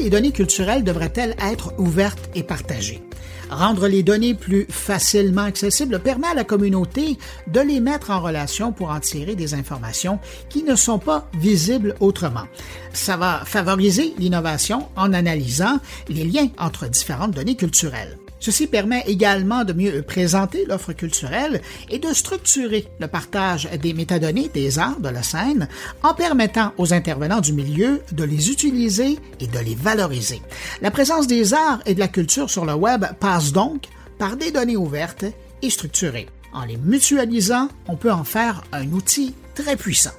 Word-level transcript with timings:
les 0.00 0.10
données 0.10 0.32
culturelles 0.32 0.84
devraient-elles 0.84 1.36
être 1.40 1.74
ouvertes 1.78 2.30
et 2.34 2.42
partagées? 2.42 3.02
Rendre 3.50 3.88
les 3.88 4.02
données 4.02 4.34
plus 4.34 4.66
facilement 4.70 5.42
accessibles 5.42 5.98
permet 5.98 6.28
à 6.28 6.34
la 6.34 6.44
communauté 6.44 7.18
de 7.48 7.60
les 7.60 7.80
mettre 7.80 8.10
en 8.10 8.20
relation 8.20 8.72
pour 8.72 8.90
en 8.90 9.00
tirer 9.00 9.34
des 9.34 9.54
informations 9.54 10.20
qui 10.48 10.62
ne 10.62 10.76
sont 10.76 11.00
pas 11.00 11.28
visibles 11.36 11.96
autrement. 12.00 12.44
Ça 12.92 13.16
va 13.16 13.42
favoriser 13.44 14.14
l'innovation 14.18 14.88
en 14.96 15.12
analysant 15.12 15.80
les 16.08 16.24
liens 16.24 16.48
entre 16.58 16.88
différentes 16.88 17.32
données 17.32 17.56
culturelles. 17.56 18.16
Ceci 18.40 18.66
permet 18.66 19.04
également 19.06 19.64
de 19.64 19.74
mieux 19.74 20.02
présenter 20.02 20.64
l'offre 20.66 20.94
culturelle 20.94 21.60
et 21.90 21.98
de 21.98 22.12
structurer 22.14 22.88
le 22.98 23.06
partage 23.06 23.68
des 23.82 23.92
métadonnées 23.92 24.50
des 24.52 24.78
arts 24.78 24.98
de 24.98 25.10
la 25.10 25.22
scène 25.22 25.68
en 26.02 26.14
permettant 26.14 26.72
aux 26.78 26.94
intervenants 26.94 27.42
du 27.42 27.52
milieu 27.52 28.00
de 28.12 28.24
les 28.24 28.50
utiliser 28.50 29.18
et 29.40 29.46
de 29.46 29.58
les 29.58 29.74
valoriser. 29.74 30.40
La 30.80 30.90
présence 30.90 31.26
des 31.26 31.52
arts 31.52 31.82
et 31.84 31.94
de 31.94 32.00
la 32.00 32.08
culture 32.08 32.48
sur 32.48 32.64
le 32.64 32.74
web 32.74 33.04
passe 33.20 33.52
donc 33.52 33.84
par 34.18 34.36
des 34.36 34.50
données 34.50 34.76
ouvertes 34.76 35.26
et 35.60 35.70
structurées. 35.70 36.28
En 36.52 36.64
les 36.64 36.78
mutualisant, 36.78 37.68
on 37.88 37.96
peut 37.96 38.10
en 38.10 38.24
faire 38.24 38.64
un 38.72 38.90
outil 38.92 39.34
très 39.54 39.76
puissant. 39.76 40.10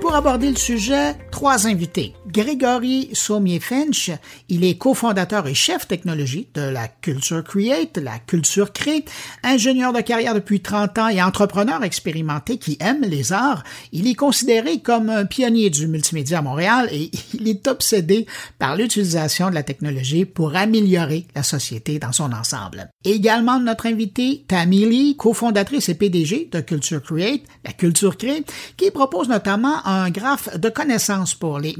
Pour 0.00 0.14
aborder 0.14 0.50
le 0.50 0.56
sujet, 0.56 1.14
trois 1.30 1.66
invités. 1.66 2.14
Grégory 2.38 3.10
Sommier-Finch, 3.14 4.12
il 4.48 4.62
est 4.62 4.78
cofondateur 4.78 5.48
et 5.48 5.54
chef 5.54 5.88
technologie 5.88 6.46
de 6.54 6.60
la 6.60 6.86
Culture 6.86 7.42
Create, 7.42 7.96
la 7.96 8.20
Culture 8.20 8.72
Crée, 8.72 9.04
ingénieur 9.42 9.92
de 9.92 10.00
carrière 10.00 10.34
depuis 10.34 10.60
30 10.60 10.98
ans 10.98 11.08
et 11.08 11.20
entrepreneur 11.20 11.82
expérimenté 11.82 12.58
qui 12.58 12.76
aime 12.78 13.02
les 13.02 13.32
arts. 13.32 13.64
Il 13.90 14.06
est 14.06 14.14
considéré 14.14 14.78
comme 14.78 15.10
un 15.10 15.24
pionnier 15.24 15.68
du 15.68 15.88
multimédia 15.88 16.38
à 16.38 16.42
Montréal 16.42 16.88
et 16.92 17.10
il 17.34 17.48
est 17.48 17.66
obsédé 17.66 18.28
par 18.60 18.76
l'utilisation 18.76 19.50
de 19.50 19.54
la 19.56 19.64
technologie 19.64 20.24
pour 20.24 20.54
améliorer 20.54 21.26
la 21.34 21.42
société 21.42 21.98
dans 21.98 22.12
son 22.12 22.32
ensemble. 22.32 22.88
également 23.04 23.58
notre 23.58 23.86
invité, 23.86 24.44
Tammy 24.46 24.86
Lee, 24.86 25.16
cofondatrice 25.16 25.88
et 25.88 25.94
PDG 25.94 26.50
de 26.52 26.60
Culture 26.60 27.02
Create, 27.02 27.42
la 27.64 27.72
Culture 27.72 28.16
Crée, 28.16 28.44
qui 28.76 28.92
propose 28.92 29.28
notamment 29.28 29.84
un 29.84 30.08
graphe 30.10 30.56
de 30.56 30.68
connaissances 30.68 31.34
pour 31.34 31.58
les 31.58 31.74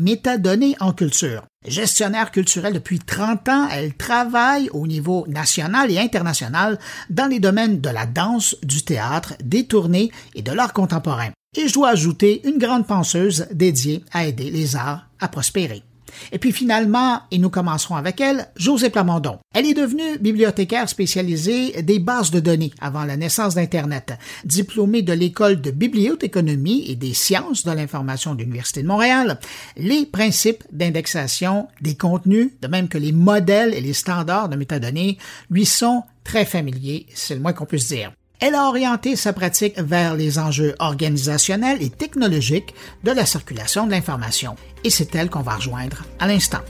en 0.81 0.93
culture. 0.93 1.43
Gestionnaire 1.67 2.31
culturelle 2.31 2.73
depuis 2.73 2.99
30 2.99 3.49
ans, 3.49 3.69
elle 3.71 3.95
travaille 3.95 4.71
au 4.73 4.87
niveau 4.87 5.27
national 5.29 5.91
et 5.91 5.99
international 5.99 6.79
dans 7.11 7.27
les 7.27 7.41
domaines 7.41 7.81
de 7.81 7.91
la 7.91 8.07
danse, 8.07 8.57
du 8.63 8.83
théâtre, 8.83 9.35
des 9.43 9.67
tournées 9.67 10.11
et 10.35 10.43
de 10.43 10.53
l'art 10.53 10.73
contemporain. 10.73 11.31
Et 11.57 11.69
je 11.69 11.75
dois 11.75 11.91
ajouter 11.91 12.47
une 12.47 12.59
grande 12.59 12.87
penseuse 12.87 13.47
dédiée 13.53 14.05
à 14.13 14.27
aider 14.27 14.51
les 14.51 14.77
arts 14.77 15.07
à 15.21 15.29
prospérer. 15.29 15.83
Et 16.33 16.39
puis 16.39 16.53
finalement, 16.53 17.21
et 17.31 17.39
nous 17.39 17.51
commencerons 17.51 17.97
avec 17.97 18.21
elle, 18.21 18.49
José 18.57 18.91
Plamondon. 18.91 19.39
Elle 19.55 19.67
est 19.67 19.75
devenue 19.75 20.19
bibliothécaire 20.19 20.89
spécialisée 20.89 21.83
des 21.83 21.99
bases 21.99 22.31
de 22.31 22.41
données 22.41 22.73
avant 22.81 23.05
la 23.05 23.17
naissance 23.17 23.55
d'Internet. 23.55 24.13
Diplômée 24.45 25.03
de 25.03 25.13
l'école 25.13 25.61
de 25.61 25.71
bibliothéconomie 25.71 26.85
et 26.89 26.97
des 26.97 27.15
sciences 27.15 27.65
de 27.65 27.73
l'information 27.73 28.35
de 28.35 28.41
l'Université 28.41 28.83
de 28.83 28.89
Montréal, 28.89 29.39
les 29.77 30.07
principes 30.07 30.65
d'indexation 30.73 31.69
des 31.81 31.97
contenus, 31.97 32.51
de 32.61 32.69
même 32.69 32.89
que 32.89 32.99
les 32.99 33.13
modèles 33.13 33.75
et 33.75 33.81
les 33.81 33.93
standards 33.93 34.49
de 34.49 34.57
métadonnées, 34.57 35.19
lui 35.51 35.67
sont 35.67 36.03
très 36.25 36.45
familiers, 36.45 37.07
c'est 37.15 37.35
le 37.35 37.41
moins 37.41 37.53
qu'on 37.53 37.67
puisse 37.67 37.89
dire. 37.89 38.13
Elle 38.41 38.55
a 38.55 38.69
orienté 38.69 39.17
sa 39.17 39.33
pratique 39.33 39.81
vers 39.81 40.15
les 40.15 40.39
enjeux 40.39 40.77
organisationnels 40.79 41.83
et 41.83 41.91
technologiques 41.91 42.73
de 43.03 43.11
la 43.11 43.27
circulation 43.27 43.85
de 43.85 43.91
l'information. 43.91 44.55
Et 44.85 44.91
c'est 44.91 45.13
elle 45.17 45.29
qu'on 45.29 45.41
va 45.41 45.57
rejoindre 45.57 46.05
à 46.21 46.29
l'instant. 46.29 46.61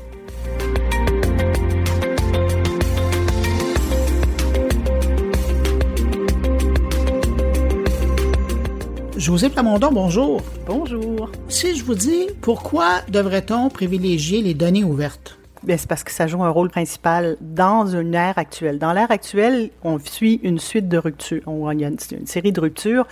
José 9.19 9.51
Plamondon, 9.51 9.93
bonjour. 9.93 10.41
Bonjour. 10.67 11.31
Si 11.51 11.77
je 11.77 11.85
vous 11.85 11.97
dis, 11.97 12.29
pourquoi 12.41 13.03
devrait-on 13.11 13.69
privilégier 13.69 14.41
les 14.41 14.55
données 14.55 14.85
ouvertes? 14.85 15.38
Ben, 15.65 15.77
c'est 15.77 15.89
parce 15.89 16.05
que 16.05 16.13
ça 16.13 16.29
joue 16.29 16.45
un 16.45 16.51
rôle 16.51 16.71
principal 16.71 17.37
dans 17.41 17.87
une 17.87 18.15
ère 18.15 18.39
actuelle. 18.39 18.79
Dans 18.79 18.93
l'ère 18.93 19.11
actuelle, 19.11 19.71
on 19.83 19.99
suit 19.99 20.39
une 20.45 20.61
suite 20.61 20.89
de 20.89 20.99
ruptures. 20.99 21.43
Il 21.47 21.81
y 21.81 21.85
a 21.85 21.89
une, 21.89 22.27
série 22.27 22.53
de 22.53 22.61
ruptures. 22.61 23.09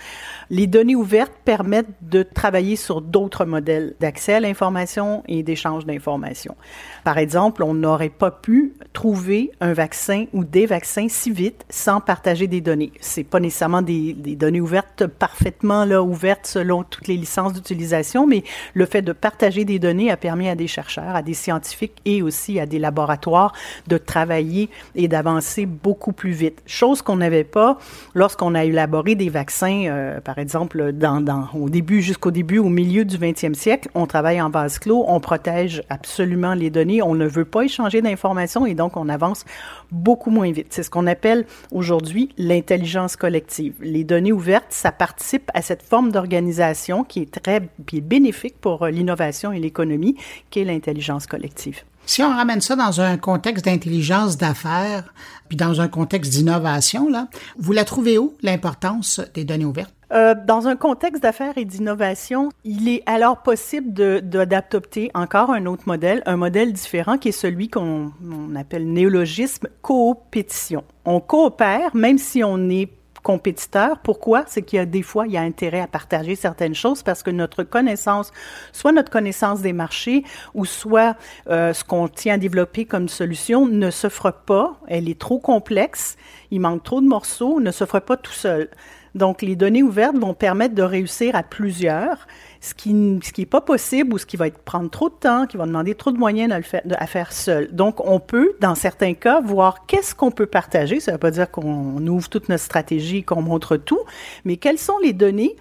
Les 0.49 0.65
données 0.65 0.95
ouvertes 0.95 1.33
permettent 1.43 1.87
de 2.01 2.23
travailler 2.23 2.77
sur 2.77 3.01
d'autres 3.01 3.43
modèles 3.43 3.95
d'accès 3.99 4.35
à 4.35 4.39
l'information 4.39 5.23
et 5.27 5.43
d'échange 5.43 5.85
d'informations. 5.85 6.55
Par 7.03 7.17
exemple, 7.17 7.63
on 7.63 7.73
n'aurait 7.73 8.09
pas 8.09 8.31
pu 8.31 8.73
trouver 8.93 9.51
un 9.59 9.73
vaccin 9.73 10.25
ou 10.31 10.45
des 10.45 10.65
vaccins 10.65 11.07
si 11.09 11.31
vite 11.31 11.65
sans 11.69 11.99
partager 11.99 12.47
des 12.47 12.61
données. 12.61 12.93
C'est 13.01 13.25
pas 13.25 13.41
nécessairement 13.41 13.81
des, 13.81 14.13
des, 14.13 14.37
données 14.37 14.61
ouvertes 14.61 15.05
parfaitement 15.05 15.83
là 15.83 16.01
ouvertes 16.01 16.47
selon 16.47 16.83
toutes 16.83 17.07
les 17.07 17.17
licences 17.17 17.53
d'utilisation, 17.53 18.25
mais 18.25 18.43
le 18.73 18.85
fait 18.85 19.01
de 19.01 19.11
partager 19.11 19.65
des 19.65 19.79
données 19.79 20.11
a 20.11 20.17
permis 20.17 20.47
à 20.47 20.55
des 20.55 20.67
chercheurs, 20.67 21.15
à 21.15 21.21
des 21.21 21.33
scientifiques 21.33 21.97
et 22.05 22.21
aussi 22.21 22.36
à 22.59 22.65
des 22.65 22.79
laboratoires 22.79 23.53
de 23.87 23.97
travailler 23.97 24.69
et 24.95 25.07
d'avancer 25.07 25.65
beaucoup 25.65 26.13
plus 26.13 26.31
vite. 26.31 26.61
Chose 26.65 27.01
qu'on 27.01 27.17
n'avait 27.17 27.43
pas 27.43 27.77
lorsqu'on 28.13 28.55
a 28.55 28.63
élaboré 28.63 29.15
des 29.15 29.29
vaccins, 29.29 29.85
euh, 29.87 30.21
par 30.21 30.37
exemple, 30.37 30.91
dans, 30.93 31.49
au 31.53 31.69
début, 31.69 32.01
jusqu'au 32.01 32.31
début, 32.31 32.59
au 32.59 32.69
milieu 32.69 33.05
du 33.05 33.17
20e 33.17 33.53
siècle. 33.53 33.89
On 33.95 34.05
travaille 34.05 34.41
en 34.41 34.49
vase 34.49 34.79
clos, 34.79 35.03
on 35.07 35.19
protège 35.19 35.83
absolument 35.89 36.53
les 36.53 36.69
données, 36.69 37.01
on 37.01 37.15
ne 37.15 37.27
veut 37.27 37.45
pas 37.45 37.63
échanger 37.63 38.01
d'informations 38.01 38.65
et 38.65 38.75
donc 38.75 38.97
on 38.97 39.09
avance 39.09 39.45
beaucoup 39.91 40.31
moins 40.31 40.51
vite. 40.51 40.67
C'est 40.69 40.83
ce 40.83 40.89
qu'on 40.89 41.07
appelle 41.07 41.45
aujourd'hui 41.71 42.29
l'intelligence 42.37 43.15
collective. 43.15 43.73
Les 43.81 44.03
données 44.03 44.31
ouvertes, 44.31 44.67
ça 44.69 44.91
participe 44.91 45.49
à 45.53 45.61
cette 45.61 45.83
forme 45.83 46.11
d'organisation 46.11 47.03
qui 47.03 47.21
est 47.21 47.31
très 47.41 47.61
bénéfique 47.93 48.59
pour 48.59 48.83
euh, 48.83 48.89
l'innovation 48.89 49.51
et 49.51 49.59
l'économie, 49.59 50.15
qui 50.49 50.59
est 50.59 50.65
l'intelligence 50.65 51.27
collective. 51.27 51.83
Si 52.07 52.23
on 52.23 52.29
ramène 52.29 52.61
ça 52.61 52.77
dans 52.77 53.01
un 53.01 53.17
contexte 53.17 53.65
d'intelligence 53.65 54.37
d'affaires, 54.37 55.13
puis 55.49 55.57
dans 55.57 55.81
un 55.81 55.89
contexte 55.89 56.31
d'innovation, 56.31 57.09
là, 57.09 57.27
vous 57.57 57.73
la 57.73 57.83
trouvez 57.83 58.17
où, 58.17 58.33
l'importance 58.41 59.19
des 59.33 59.43
données 59.43 59.65
ouvertes? 59.65 59.93
Euh, 60.13 60.33
dans 60.45 60.69
un 60.69 60.77
contexte 60.77 61.21
d'affaires 61.21 61.57
et 61.57 61.65
d'innovation, 61.65 62.47
il 62.63 62.87
est 62.87 63.03
alors 63.05 63.43
possible 63.43 63.91
d'adopter 64.21 65.11
encore 65.13 65.51
un 65.51 65.65
autre 65.65 65.83
modèle, 65.85 66.23
un 66.25 66.37
modèle 66.37 66.71
différent 66.71 67.17
qui 67.17 67.27
est 67.27 67.33
celui 67.33 67.67
qu'on 67.67 68.13
appelle 68.55 68.89
néologisme 68.89 69.67
coopétition. 69.81 70.85
On 71.03 71.19
coopère, 71.19 71.93
même 71.93 72.19
si 72.19 72.41
on 72.41 72.69
est 72.69 72.89
compétiteurs. 73.27 73.99
Pourquoi? 73.99 74.45
C'est 74.47 74.61
qu'il 74.61 74.77
y 74.77 74.79
a 74.79 74.85
des 74.85 75.01
fois, 75.01 75.27
il 75.27 75.33
y 75.33 75.37
a 75.37 75.41
intérêt 75.41 75.81
à 75.81 75.87
partager 75.87 76.35
certaines 76.35 76.73
choses 76.73 77.03
parce 77.03 77.23
que 77.23 77.29
notre 77.29 77.63
connaissance, 77.63 78.31
soit 78.71 78.93
notre 78.93 79.11
connaissance 79.11 79.59
des 79.59 79.73
marchés 79.73 80.23
ou 80.53 80.63
soit 80.63 81.17
euh, 81.49 81.73
ce 81.73 81.83
qu'on 81.83 82.07
tient 82.07 82.35
à 82.35 82.37
développer 82.37 82.85
comme 82.85 83.09
solution 83.09 83.65
ne 83.65 83.91
s'offre 83.91 84.31
pas. 84.31 84.79
Elle 84.87 85.09
est 85.09 85.19
trop 85.19 85.39
complexe. 85.39 86.15
Il 86.51 86.61
manque 86.61 86.83
trop 86.83 87.01
de 87.01 87.05
morceaux, 87.05 87.59
ne 87.59 87.71
s'offre 87.71 87.99
pas 87.99 88.15
tout 88.15 88.31
seul. 88.31 88.69
Donc, 89.13 89.41
les 89.41 89.57
données 89.57 89.83
ouvertes 89.83 90.15
vont 90.15 90.33
permettre 90.33 90.75
de 90.75 90.83
réussir 90.83 91.35
à 91.35 91.43
plusieurs 91.43 92.27
ce 92.67 92.73
qui 92.73 93.19
ce 93.23 93.31
qui 93.31 93.41
est 93.41 93.45
pas 93.45 93.61
possible 93.61 94.13
ou 94.13 94.17
ce 94.17 94.25
qui 94.25 94.37
va 94.37 94.49
prendre 94.49 94.89
trop 94.89 95.09
de 95.09 95.15
temps, 95.15 95.47
qui 95.47 95.57
va 95.57 95.65
demander 95.65 95.95
trop 95.95 96.11
de 96.11 96.17
moyens 96.17 96.51
à, 96.51 97.07
faire, 97.07 97.31
seul. 97.31 97.73
Donc, 97.73 98.05
on 98.05 98.19
peut, 98.19 98.55
dans 98.59 98.75
certains 98.75 99.13
cas, 99.13 99.41
voir 99.41 99.85
qu'est-ce 99.85 100.13
qu'on 100.13 100.31
peut 100.31 100.45
partager. 100.45 100.99
Ça 100.99 101.11
ne 101.11 101.15
veut 101.15 101.19
pas 101.19 101.31
dire 101.31 101.49
qu'on 101.49 102.05
ouvre 102.07 102.29
toute 102.29 102.49
notre 102.49 102.63
stratégie, 102.63 103.23
qu'on 103.23 103.41
montre 103.41 103.77
tout, 103.77 103.99
mais 104.45 104.57
quelles 104.57 104.79
sont 104.79 104.97
les 105.03 105.13
données 105.13 105.55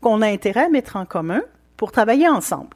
qu'on 0.00 0.22
a 0.22 0.26
intérêt 0.26 0.64
à 0.64 0.68
mettre 0.68 0.96
en 0.96 1.04
commun 1.04 1.42
pour 1.76 1.92
travailler 1.92 2.28
ensemble? 2.28 2.70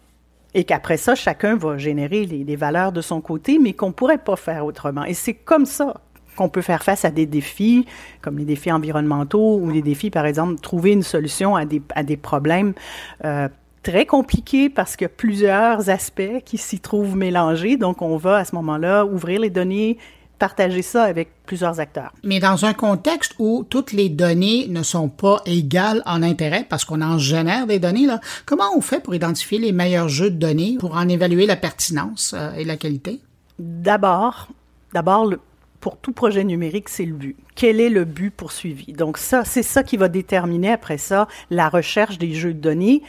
Et 0.54 0.64
qu'après 0.64 0.96
ça, 0.96 1.14
chacun 1.14 1.56
va 1.56 1.78
générer 1.78 2.26
les, 2.26 2.56
valeurs 2.56 2.92
de 2.92 3.00
son 3.00 3.20
côté, 3.20 3.58
mais 3.58 3.72
qu'on 3.72 3.88
ne 3.88 3.92
pourrait 3.92 4.18
pas 4.18 4.36
faire 4.36 4.64
autrement. 4.64 5.04
Et 5.04 5.14
c'est 5.14 5.34
comme 5.34 5.66
ça 5.66 5.94
qu'on 6.36 6.48
peut 6.48 6.62
faire 6.62 6.82
face 6.82 7.04
à 7.04 7.10
des 7.10 7.26
défis, 7.26 7.86
comme 8.20 8.38
les 8.38 8.44
défis 8.44 8.72
environnementaux 8.72 9.58
ou 9.58 9.70
les 9.70 9.82
défis, 9.82 10.10
par 10.10 10.26
exemple, 10.26 10.60
trouver 10.60 10.92
une 10.92 11.02
solution 11.02 11.56
à 11.56 11.64
des, 11.64 11.82
à 11.94 12.02
des 12.02 12.16
problèmes 12.16 12.74
euh, 13.24 13.48
très 13.84 14.06
compliqués 14.06 14.68
parce 14.68 14.96
qu'il 14.96 15.04
y 15.04 15.06
a 15.06 15.10
plusieurs 15.10 15.90
aspects 15.90 16.42
qui 16.44 16.58
s'y 16.58 16.80
trouvent 16.80 17.16
mélangés. 17.16 17.76
Donc, 17.76 18.02
on 18.02 18.16
va 18.16 18.38
à 18.38 18.44
ce 18.44 18.54
moment-là 18.56 19.04
ouvrir 19.04 19.40
les 19.40 19.50
données, 19.50 19.98
partager 20.38 20.82
ça 20.82 21.04
avec 21.04 21.28
plusieurs 21.46 21.78
acteurs. 21.78 22.12
Mais 22.24 22.40
dans 22.40 22.64
un 22.64 22.72
contexte 22.72 23.34
où 23.38 23.64
toutes 23.68 23.92
les 23.92 24.08
données 24.08 24.66
ne 24.68 24.82
sont 24.82 25.08
pas 25.08 25.40
égales 25.46 26.02
en 26.06 26.22
intérêt 26.22 26.66
parce 26.68 26.84
qu'on 26.84 27.02
en 27.02 27.18
génère 27.18 27.66
des 27.66 27.78
données, 27.78 28.06
là, 28.06 28.20
comment 28.46 28.76
on 28.76 28.80
fait 28.80 29.00
pour 29.00 29.14
identifier 29.14 29.58
les 29.58 29.70
meilleurs 29.70 30.08
jeux 30.08 30.30
de 30.30 30.38
données, 30.38 30.76
pour 30.80 30.96
en 30.96 31.08
évaluer 31.08 31.46
la 31.46 31.56
pertinence 31.56 32.34
euh, 32.36 32.54
et 32.54 32.64
la 32.64 32.76
qualité? 32.76 33.20
D'abord, 33.58 34.48
d'abord, 34.92 35.30
pour 35.80 35.98
tout 35.98 36.12
projet 36.12 36.44
numérique, 36.44 36.88
c'est 36.88 37.04
le 37.04 37.12
but. 37.12 37.36
Quel 37.54 37.78
est 37.78 37.90
le 37.90 38.04
but 38.04 38.30
poursuivi? 38.30 38.94
Donc 38.94 39.18
ça, 39.18 39.44
c'est 39.44 39.62
ça 39.62 39.82
qui 39.82 39.98
va 39.98 40.08
déterminer 40.08 40.72
après 40.72 40.96
ça 40.96 41.28
la 41.50 41.68
recherche 41.68 42.16
des 42.16 42.32
jeux 42.32 42.54
de 42.54 42.60
données 42.60 43.02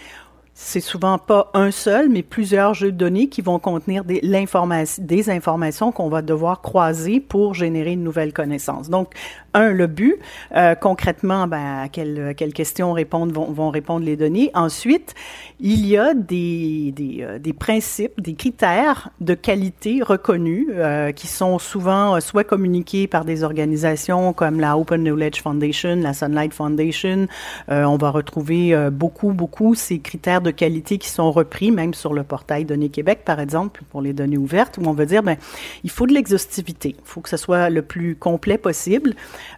c'est 0.58 0.80
souvent 0.80 1.18
pas 1.18 1.52
un 1.54 1.70
seul, 1.70 2.08
mais 2.08 2.24
plusieurs 2.24 2.74
jeux 2.74 2.94
de 2.94 2.98
données 2.98 3.28
qui 3.28 3.42
vont 3.42 3.60
contenir 3.60 4.06
des, 4.06 4.22
des 4.22 5.30
informations 5.30 5.92
qu'on 5.92 6.08
va 6.08 6.22
devoir 6.22 6.62
croiser 6.62 7.20
pour 7.20 7.54
générer 7.54 7.92
une 7.92 8.04
nouvelle 8.06 8.32
connaissance. 8.32 8.90
Donc, 8.90 9.14
un, 9.56 9.72
le 9.72 9.88
but. 9.88 10.18
Euh, 10.56 10.76
concrètement, 10.76 11.48
ben, 11.48 11.84
à 11.84 11.90
quelles, 11.90 12.36
questions 12.54 12.94
répondent, 12.94 13.32
vont, 13.32 13.52
vont, 13.52 13.70
répondre 13.70 14.06
les 14.06 14.16
données. 14.16 14.52
Ensuite, 14.54 15.16
il 15.60 15.86
y 15.88 15.98
a 15.98 16.14
des, 16.14 16.92
des, 16.96 17.20
euh, 17.22 17.40
des 17.40 17.54
principes, 17.54 18.22
des 18.22 18.36
critères 18.36 19.10
de 19.22 19.34
qualité 19.34 20.02
reconnus 20.04 20.68
euh, 20.72 21.12
qui 21.12 21.28
sont 21.28 21.58
souvent 21.58 22.20
soit 22.20 22.44
communiqués 22.44 23.08
par 23.08 23.26
des 23.26 23.44
organisations 23.44 24.34
comme 24.34 24.60
la 24.60 24.78
Open 24.78 25.02
Knowledge 25.02 25.42
Foundation, 25.42 25.96
la 25.96 26.14
Sunlight 26.14 26.54
Foundation. 26.54 27.28
on 27.70 27.98
va 27.98 28.10
retrouver 28.10 28.76
beaucoup, 28.92 29.32
beaucoup 29.32 29.74
ces 29.76 30.00
critères 30.00 30.42
de 30.42 30.52
qualité 30.52 30.98
qui 30.98 31.10
sont 31.10 31.32
repris, 31.32 31.72
même 31.72 31.94
sur 31.94 32.14
le 32.14 32.24
portail 32.24 32.66
Données 32.66 32.90
Québec, 32.90 33.22
par 33.24 33.40
exemple, 33.40 33.82
pour 33.90 34.02
les 34.02 34.14
données 34.14 34.38
ouvertes, 34.38 34.78
où 34.78 34.88
on 34.88 34.94
veut 34.94 35.06
dire, 35.06 35.24
ben, 35.24 35.38
il 35.84 35.90
faut 35.90 36.06
de 36.06 36.14
l'exhaustivité. 36.14 36.96
Il 36.98 37.06
faut 37.06 37.22
que 37.22 37.30
ce 37.30 37.38
soit 37.38 37.70
le 37.70 37.82
plus 37.82 38.16
complet 38.16 38.58
possible. 38.58 39.16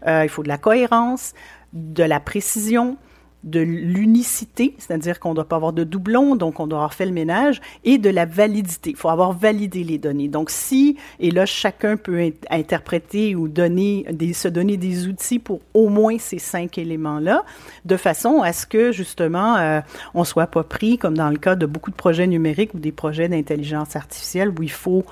Euh, 0.07 0.24
il 0.24 0.30
faut 0.30 0.44
de 0.44 0.48
la 0.48 0.57
cohérence, 0.57 1.34
de 1.74 2.04
la 2.04 2.19
précision, 2.19 2.98
de 3.44 3.60
l'unicité, 3.62 4.75
c'est-à-dire 4.78 5.19
qu'on 5.19 5.30
ne 5.30 5.36
doit 5.36 5.48
pas 5.48 5.56
avoir 5.56 5.72
de 5.72 5.84
doublons, 5.84 6.36
donc 6.36 6.60
on 6.60 6.68
doit 6.68 6.80
avoir 6.80 6.94
fait 6.94 7.06
le 7.06 7.12
ménage, 7.12 7.62
et 7.84 7.98
de 7.98 8.10
la 8.10 8.25
validité. 8.25 8.89
Il 8.92 8.95
faut 8.95 9.10
avoir 9.10 9.31
validé 9.31 9.84
les 9.84 9.98
données. 9.98 10.28
Donc 10.28 10.50
si, 10.50 10.98
et 11.19 11.31
là, 11.31 11.45
chacun 11.45 11.98
peut 11.98 12.34
interpréter 12.50 13.36
ou 13.36 13.48
donner 13.48 14.06
des, 14.12 14.34
se 14.34 14.48
donner 14.48 14.75
des 14.75 15.07
outils 15.07 15.39
pour 15.39 15.62
au 15.74 15.88
moins 15.88 16.18
ces 16.18 16.40
cinq 16.40 16.78
éléments-là, 16.78 17.45
de 17.86 17.98
façon 17.98 18.42
à 18.42 18.54
ce 18.54 18.66
que, 18.66 18.92
justement, 18.92 19.56
euh, 19.57 19.81
on 20.13 20.24
soit 20.24 20.48
pas 20.48 20.63
pris, 20.63 20.98
comme 20.98 21.16
dans 21.16 21.30
le 21.30 21.38
cas 21.38 21.56
de 21.56 21.66
beaucoup 21.66 21.92
de 21.92 21.95
projets 21.95 22.28
numériques 22.28 22.74
ou 22.74 22.80
des 22.80 22.92
projets 22.92 23.30
d'intelligence 23.30 23.95
artificielle, 23.95 24.50
où 24.50 24.63
il 24.63 24.72
faut 24.72 25.06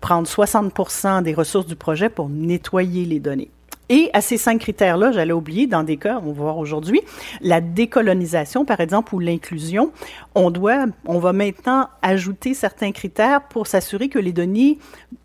prendre 0.00 0.28
60% 0.28 1.22
des 1.22 1.34
ressources 1.34 1.66
du 1.66 1.76
projet 1.76 2.08
pour 2.08 2.28
nettoyer 2.28 3.04
les 3.04 3.18
données. 3.18 3.50
Et 3.88 4.10
à 4.12 4.20
ces 4.20 4.36
cinq 4.36 4.58
critères-là, 4.60 5.12
j'allais 5.12 5.32
oublier, 5.32 5.66
dans 5.66 5.82
des 5.82 5.96
cas, 5.96 6.20
on 6.22 6.32
va 6.32 6.32
voir 6.32 6.58
aujourd'hui, 6.58 7.00
la 7.40 7.60
décolonisation, 7.60 8.64
par 8.64 8.80
exemple, 8.80 9.14
ou 9.14 9.18
l'inclusion, 9.18 9.92
on 10.34 10.50
doit, 10.50 10.86
on 11.06 11.18
va 11.18 11.32
maintenant 11.32 11.88
ajouter 12.02 12.54
certains 12.54 12.92
critères 12.92 13.42
pour 13.48 13.66
s'assurer 13.66 14.08
que 14.08 14.18
les 14.18 14.32
données 14.32 14.78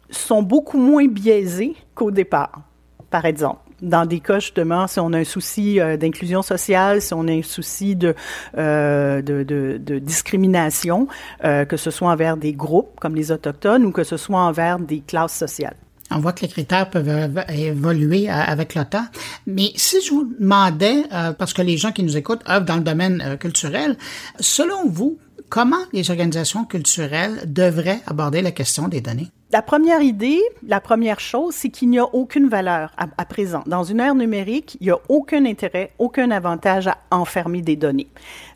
sont 0.10 0.44
beaucoup 0.44 0.78
moins 0.78 1.08
biaisées 1.08 1.76
qu'au 1.96 2.12
départ, 2.12 2.62
par 3.10 3.26
exemple 3.26 3.60
dans 3.84 4.06
des 4.06 4.22
cas 4.22 4.40
justement, 4.40 4.88
si 4.88 5.00
on 5.00 5.14
a 5.14 5.20
un 5.20 5.24
souci 5.24 5.80
euh, 5.80 5.98
d'inclusion 5.98 6.42
sociale, 6.42 7.02
si 7.02 7.14
on 7.14 7.28
a 7.28 7.32
un 7.32 7.42
souci 7.42 7.96
de, 7.96 8.16
euh, 8.58 9.22
de, 9.22 9.44
de, 9.44 10.00
discrimination, 10.00 11.08
euh, 11.44 11.66
que 11.66 11.78
ce 11.78 11.92
soit 11.92 12.10
envers 12.10 12.38
des 12.38 12.54
groupes 12.54 13.00
comme 13.00 13.14
les 13.14 13.32
autochtones 13.32 13.86
ou 13.86 13.92
que 13.92 14.04
ce 14.04 14.18
soit 14.18 14.40
envers 14.40 14.80
des 14.80 15.02
classes 15.02 15.36
sociales. 15.36 15.76
On 16.14 16.20
voit 16.20 16.34
que 16.34 16.42
les 16.42 16.48
critères 16.48 16.90
peuvent 16.90 17.44
évoluer 17.50 18.30
euh, 18.30 18.34
avec 18.34 18.76
le 18.76 18.86
temps. 18.86 19.06
Mais 19.48 19.72
si 19.76 19.98
je 20.06 20.12
vous 20.12 20.32
demandais, 20.40 21.04
euh, 21.12 21.34
parce 21.34 21.54
que 21.54 21.62
les 21.62 21.78
gens 21.78 21.92
qui 21.92 22.04
nous 22.04 22.18
écoutent 22.18 22.48
œuvrent 22.50 22.66
dans 22.66 22.78
le 22.78 22.84
domaine 22.84 23.22
euh, 23.26 23.38
culturel, 23.38 23.98
selon 24.40 24.88
vous, 24.88 25.18
comment 25.50 25.84
les 25.92 26.10
organisations 26.12 26.66
culturelles 26.66 27.42
devraient 27.46 28.02
aborder 28.06 28.42
la 28.42 28.52
question 28.52 28.88
des 28.88 29.02
données? 29.02 29.30
La 29.54 29.62
première 29.62 30.02
idée, 30.02 30.42
la 30.66 30.82
première 30.82 31.20
chose, 31.20 31.54
c'est 31.54 31.70
qu'il 31.70 31.92
n'y 31.92 32.00
a 32.00 32.06
aucune 32.06 32.50
valeur 32.50 32.92
à, 32.98 33.26
présent. 33.26 33.62
Dans 33.68 33.84
une 33.84 34.00
ère 34.00 34.16
numérique, 34.16 34.78
il 34.82 34.86
n'y 34.86 34.92
a 34.92 34.98
aucun 35.10 35.46
intérêt, 35.46 35.92
aucun 36.00 36.32
avantage 36.32 36.88
à 36.88 36.98
enfermer 37.12 37.62
des 37.62 37.76
données. 37.76 38.08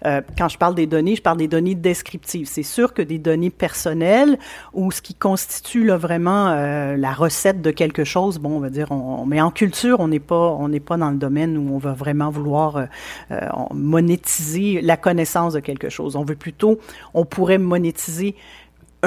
Euh, 0.08 0.22
quand 0.40 0.50
je 0.50 0.58
parle 0.58 0.74
des 0.74 0.88
données, 0.88 1.16
je 1.16 1.22
parle 1.22 1.38
des 1.38 1.48
données 1.48 1.76
descriptives. 1.76 2.48
C'est 2.48 2.64
sûr 2.64 2.96
que 2.96 3.04
des 3.04 3.20
données 3.20 3.52
personnelles 3.52 4.40
ou 4.74 4.92
ce 4.92 5.04
qui 5.04 5.14
constitue 5.14 5.86
là, 5.86 5.98
vraiment 5.98 6.48
euh, 6.48 6.98
la 6.98 7.14
recette 7.14 7.62
de 7.62 7.70
quelque 7.70 8.04
chose, 8.04 8.40
bon, 8.40 8.58
on 8.58 8.60
va 8.60 8.72
dire, 8.72 8.92
on, 8.92 9.24
mais 9.28 9.40
en 9.40 9.52
culture, 9.52 10.00
on 10.00 10.08
n'est 10.08 10.20
pas, 10.20 10.50
on 10.54 10.68
n'est 10.68 10.80
pas 10.80 10.98
dans 10.98 11.12
le 11.12 11.18
domaine 11.18 11.60
où 11.60 11.76
on 11.76 11.78
va 11.78 11.94
vraiment 11.94 12.32
vouloir 12.32 12.78
euh, 12.78 12.86
euh 13.30 13.42
monétiser 13.72 14.82
la 14.82 14.98
connaissance 14.98 15.54
de 15.54 15.60
quelque 15.60 15.90
chose. 15.90 16.16
On 16.16 16.24
veut 16.24 16.36
plutôt, 16.36 16.80
on 17.14 17.24
pourrait 17.24 17.60
monétiser 17.60 18.36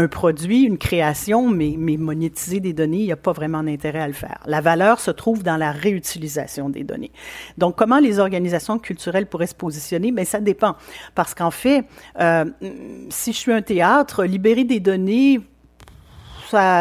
un 0.00 0.08
produit, 0.08 0.62
une 0.62 0.78
création, 0.78 1.48
mais, 1.48 1.76
monétiser 1.76 2.60
des 2.60 2.72
données, 2.72 3.00
il 3.00 3.06
n'y 3.06 3.12
a 3.12 3.16
pas 3.16 3.32
vraiment 3.32 3.62
d'intérêt 3.62 4.00
à 4.00 4.06
le 4.06 4.14
faire. 4.14 4.40
La 4.46 4.60
valeur 4.60 4.98
se 5.00 5.10
trouve 5.10 5.42
dans 5.42 5.56
la 5.56 5.72
réutilisation 5.72 6.70
des 6.70 6.84
données. 6.84 7.12
Donc, 7.58 7.76
comment 7.76 7.98
les 7.98 8.18
organisations 8.18 8.78
culturelles 8.78 9.26
pourraient 9.26 9.46
se 9.46 9.54
positionner? 9.54 10.12
Bien, 10.12 10.24
ça 10.24 10.40
dépend. 10.40 10.76
Parce 11.14 11.34
qu'en 11.34 11.50
fait, 11.50 11.84
euh, 12.18 12.44
si 13.10 13.32
je 13.32 13.38
suis 13.38 13.52
un 13.52 13.62
théâtre, 13.62 14.24
libérer 14.24 14.64
des 14.64 14.80
données, 14.80 15.40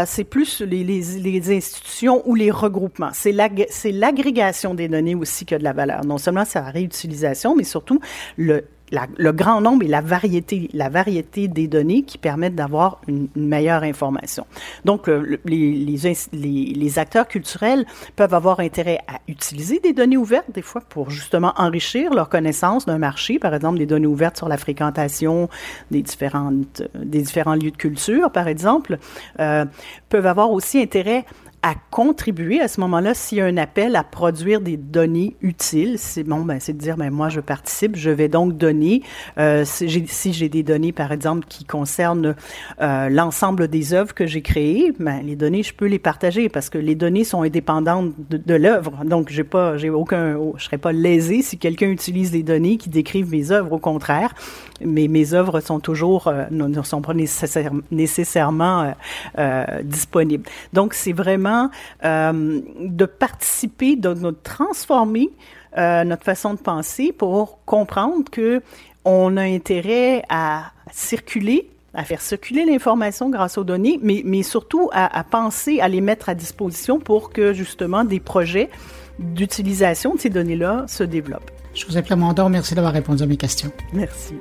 c'est 0.06 0.24
plus 0.24 0.62
les, 0.62 1.56
institutions 1.56 2.24
ou 2.26 2.36
les 2.36 2.52
regroupements. 2.52 3.12
C'est 3.14 3.32
l'agrégation 3.32 4.74
des 4.74 4.88
données 4.88 5.16
aussi 5.16 5.46
qui 5.46 5.56
a 5.56 5.60
de 5.60 5.64
la 5.64 5.74
valeur. 5.74 6.06
Non 6.06 6.18
seulement 6.18 6.44
la 6.56 6.62
réutilisation, 6.64 7.56
mais 7.56 7.64
surtout 7.64 8.00
le 8.38 8.66
le 8.92 9.32
grand 9.32 9.62
nombre 9.62 9.84
et 9.84 9.88
la 9.88 10.02
variété, 10.02 10.70
la 10.74 10.90
variété 10.90 11.48
des 11.48 11.68
données 11.68 12.04
qui 12.04 12.18
permettent 12.18 12.56
d'avoir 12.56 13.02
une, 13.08 13.28
meilleure 13.36 13.84
information. 13.84 14.46
Donc, 14.86 15.10
les, 15.46 16.98
acteurs 16.98 17.28
culturels 17.28 17.86
peuvent 18.16 18.34
avoir 18.34 18.60
intérêt 18.60 19.00
à 19.08 19.20
utiliser 19.28 19.80
des 19.80 19.94
données 19.94 20.18
ouvertes, 20.18 20.52
des 20.54 20.62
fois, 20.62 20.82
pour 20.82 21.10
justement 21.10 21.54
enrichir 21.58 22.14
leur 22.14 22.30
connaissance 22.30 22.86
d'un 22.86 22.98
marché, 22.98 23.40
par 23.40 23.54
exemple 23.54 23.78
des 23.78 23.86
données 23.86 24.08
ouvertes 24.08 24.38
sur 24.38 24.50
la 24.50 24.58
fréquentation 24.58 25.50
des, 25.92 26.02
différentes, 26.02 26.84
des 26.96 27.22
différents 27.22 27.56
lieux 27.56 27.72
de 27.72 27.78
culture, 27.78 28.32
par 28.32 28.48
exemple, 28.48 28.98
euh, 29.40 29.66
peuvent 30.10 30.26
avoir 30.26 30.52
aussi 30.52 30.82
intérêt 30.82 31.26
à 31.62 31.76
contribuer 31.92 32.62
à 32.62 32.68
ce 32.68 32.80
moment-là 32.82 33.14
s'il 33.14 33.40
y 33.40 33.42
a 33.42 33.46
un 33.46 33.58
appel 33.58 33.96
à 33.96 34.04
produire 34.04 34.62
des 34.62 34.78
données 34.78 35.36
utiles. 35.42 35.98
C'est 35.98 36.24
bon, 36.24 36.42
ben 36.42 36.60
c'est 36.60 36.74
de 36.74 36.78
dire, 36.78 36.96
ben 36.96 37.10
moi 37.10 37.30
je 37.30 37.42
participe, 37.42 37.96
je 37.96 38.10
vais 38.10 38.30
donc 38.30 38.58
donner. 38.58 39.04
Euh, 39.38 39.64
si 39.66 40.34
j'ai 40.34 40.50
des 40.50 40.64
données, 40.64 40.92
par 40.92 41.12
exemple, 41.12 41.46
qui 41.48 41.66
concernent 41.66 42.36
euh, 42.82 43.10
l'ensemble 43.10 43.68
des 43.68 43.94
œuvres 43.94 44.14
que 44.14 44.26
j'ai 44.26 44.42
créées, 44.42 44.94
ben 45.00 45.22
les 45.24 45.36
données, 45.36 45.64
je 45.64 45.74
peux 45.74 45.88
les 45.88 46.00
partager 46.00 46.50
parce 46.50 46.70
que 46.70 46.78
les 46.78 46.96
données 46.96 47.24
sont 47.24 47.42
indépendantes 47.42 48.14
de, 48.30 48.38
de 48.38 48.54
l'œuvre. 48.54 49.04
Donc 49.04 49.30
j'ai 49.30 49.44
pas, 49.44 49.78
j'ai 49.78 49.90
aucun, 49.90 50.38
je 50.56 50.64
serais 50.64 50.78
pas 50.78 50.92
lésé 50.92 51.42
si 51.42 51.58
quelqu'un 51.58 51.90
utilise 51.90 52.32
des 52.32 52.44
données 52.44 52.78
qui 52.78 52.90
décrivent 52.90 53.32
mes 53.32 53.52
œuvres. 53.52 53.74
Au 53.74 53.80
contraire, 53.80 54.34
mais 54.82 55.08
mes 55.08 55.34
œuvres 55.34 55.60
sont 55.60 55.80
toujours, 55.80 56.28
euh, 56.28 56.46
ne, 56.52 56.82
sont 56.82 57.02
pas 57.02 57.14
nécessairement 57.92 58.82
euh, 58.82 58.92
euh, 59.38 59.66
disponibles. 59.84 60.46
Donc, 60.74 60.94
c'est 60.94 61.14
vraiment 61.14 61.49
de 62.04 63.06
participer, 63.06 63.96
de, 63.96 64.14
de 64.14 64.32
transformer 64.44 65.30
notre 65.76 66.24
façon 66.24 66.54
de 66.54 66.60
penser 66.60 67.12
pour 67.12 67.60
comprendre 67.66 68.30
que 68.32 68.62
on 69.06 69.38
a 69.38 69.44
intérêt 69.44 70.24
à 70.30 70.72
circuler 70.92 71.70
à 71.94 72.04
faire 72.04 72.22
circuler 72.22 72.66
l'information 72.66 73.30
grâce 73.30 73.58
aux 73.58 73.64
données, 73.64 74.00
mais, 74.02 74.22
mais 74.26 74.44
surtout 74.44 74.90
à, 74.94 75.18
à, 75.18 75.24
penser 75.24 75.80
à 75.80 75.88
les 75.88 76.02
mettre 76.02 76.30
à 76.30 76.36
disposition 76.36 77.00
pour 77.00 77.32
que 77.32 77.54
justement 77.54 78.04
des 78.04 78.20
projets 78.20 78.70
d'utilisation 79.20 80.16
de 80.16 80.20
ces 80.20 80.30
données-là 80.30 80.86
se 80.88 81.04
développent. 81.04 81.52
Je 81.74 81.86
vous 81.86 81.98
appelle 81.98 82.18
Mondor. 82.18 82.50
Merci 82.50 82.76
d'avoir 82.76 82.94
répondu 82.94 83.24
à 83.24 83.26
mes 83.26 83.38
questions. 83.38 83.72
Merci. 83.94 84.36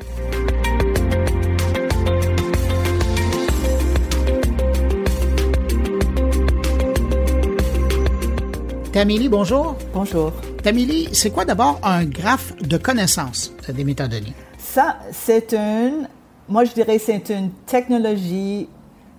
Tamélie, 8.99 9.29
bonjour. 9.29 9.77
Bonjour. 9.95 10.33
Tamélie, 10.61 11.09
c'est 11.13 11.31
quoi 11.31 11.45
d'abord 11.45 11.79
un 11.85 12.05
graphe 12.05 12.57
de 12.57 12.77
connaissance 12.79 13.53
des 13.69 13.85
métadonnées? 13.85 14.35
Ça, 14.59 14.97
c'est 15.13 15.55
une, 15.55 16.09
moi 16.49 16.65
je 16.65 16.73
dirais, 16.73 16.99
c'est 16.99 17.31
une 17.31 17.53
technologie 17.65 18.69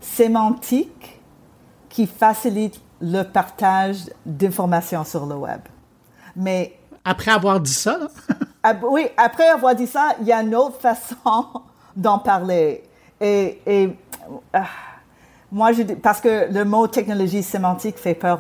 sémantique 0.01 1.21
qui 1.87 2.07
facilite 2.07 2.81
le 2.99 3.23
partage 3.23 3.99
d'informations 4.25 5.05
sur 5.05 5.25
le 5.25 5.35
web. 5.35 5.61
Mais 6.35 6.77
après 7.05 7.31
avoir 7.31 7.61
dit 7.61 7.73
ça, 7.73 7.99
oui, 8.83 9.07
après 9.15 9.47
avoir 9.47 9.75
dit 9.75 9.87
ça, 9.87 10.09
il 10.19 10.27
y 10.27 10.33
a 10.33 10.41
une 10.41 10.55
autre 10.55 10.81
façon 10.81 11.45
d'en 11.95 12.19
parler. 12.19 12.83
Et, 13.21 13.61
et 13.65 13.97
ah, 14.51 14.65
moi, 15.53 15.71
je, 15.71 15.83
parce 15.83 16.19
que 16.19 16.51
le 16.51 16.65
mot 16.65 16.85
technologie 16.87 17.43
sémantique 17.43 17.97
fait 17.97 18.13
peur, 18.13 18.39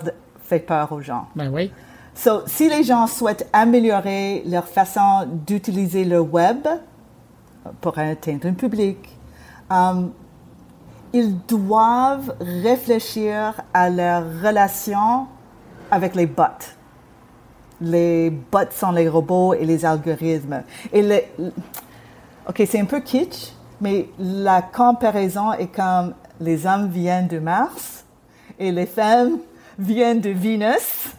fait 0.49 0.59
peur 0.59 0.91
aux 0.91 1.01
gens. 1.01 1.27
Ben 1.35 1.49
oui. 1.53 1.71
So, 2.15 2.41
si 2.47 2.67
les 2.69 2.83
gens 2.83 3.07
souhaitent 3.07 3.47
améliorer 3.53 4.43
leur 4.45 4.67
façon 4.67 5.27
d'utiliser 5.47 6.03
le 6.03 6.19
web 6.19 6.67
pour 7.79 7.97
atteindre 7.97 8.47
un 8.47 8.53
public, 8.53 8.97
um, 9.69 10.11
ils 11.13 11.37
doivent 11.45 12.35
réfléchir 12.39 13.61
à 13.73 13.89
leur 13.89 14.23
relation 14.43 15.27
avec 15.91 16.15
les 16.15 16.25
bots 16.25 16.43
les 17.81 18.29
bots 18.29 18.71
sont 18.71 18.91
les 18.91 19.07
robots 19.07 19.53
et 19.53 19.65
les 19.65 19.85
algorithmes. 19.85 20.63
Et 20.91 21.01
le, 21.01 21.21
ok, 22.47 22.63
c'est 22.69 22.79
un 22.79 22.85
peu 22.85 22.99
kitsch, 22.99 23.53
mais 23.81 24.09
la 24.19 24.61
comparaison 24.61 25.53
est 25.53 25.67
comme 25.67 26.13
les 26.39 26.65
hommes 26.65 26.89
viennent 26.89 27.27
de 27.27 27.39
Mars 27.39 28.03
et 28.57 28.71
les 28.71 28.85
femmes 28.85 29.39
viennent 29.79 30.21
de 30.21 30.29
Vénus. 30.29 31.09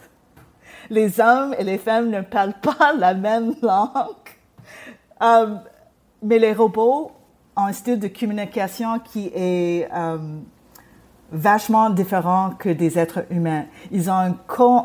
Les 0.89 1.19
hommes 1.19 1.55
et 1.57 1.63
les 1.63 1.77
femmes 1.77 2.09
ne 2.09 2.21
parlent 2.21 2.59
pas 2.61 2.93
la 2.97 3.13
même 3.13 3.55
langue. 3.61 4.15
Euh, 5.21 5.55
mais 6.21 6.39
les 6.39 6.53
robots 6.53 7.11
ont 7.55 7.65
un 7.65 7.73
style 7.73 7.99
de 7.99 8.07
communication 8.07 8.99
qui 8.99 9.31
est 9.33 9.89
euh, 9.93 10.17
vachement 11.31 11.89
différent 11.89 12.51
que 12.57 12.69
des 12.69 12.99
êtres 12.99 13.25
humains. 13.29 13.65
Ils 13.91 14.09
ont 14.09 14.13
un 14.15 14.35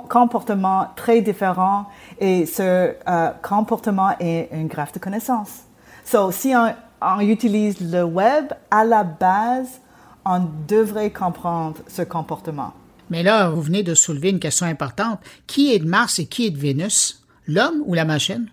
comportement 0.08 0.86
très 0.94 1.20
différent 1.20 1.86
et 2.18 2.46
ce 2.46 2.94
euh, 3.08 3.30
comportement 3.42 4.10
est 4.20 4.48
une 4.52 4.68
graphe 4.68 4.92
de 4.92 4.98
connaissance. 4.98 5.64
So, 6.04 6.30
si 6.30 6.54
on, 6.54 7.20
utilise 7.20 7.80
le 7.80 8.04
web, 8.04 8.52
à 8.70 8.84
la 8.84 9.02
base, 9.04 9.80
on 10.24 10.40
devrait 10.66 11.10
comprendre 11.10 11.78
ce 11.88 12.02
comportement. 12.02 12.72
Mais 13.10 13.22
là, 13.22 13.50
vous 13.50 13.62
venez 13.62 13.82
de 13.82 13.94
soulever 13.94 14.30
une 14.30 14.40
question 14.40 14.66
importante. 14.66 15.20
Qui 15.46 15.72
est 15.72 15.78
de 15.78 15.86
Mars 15.86 16.18
et 16.18 16.26
qui 16.26 16.46
est 16.46 16.50
de 16.50 16.58
Vénus? 16.58 17.24
L'homme 17.46 17.82
ou 17.86 17.94
la 17.94 18.04
machine? 18.04 18.48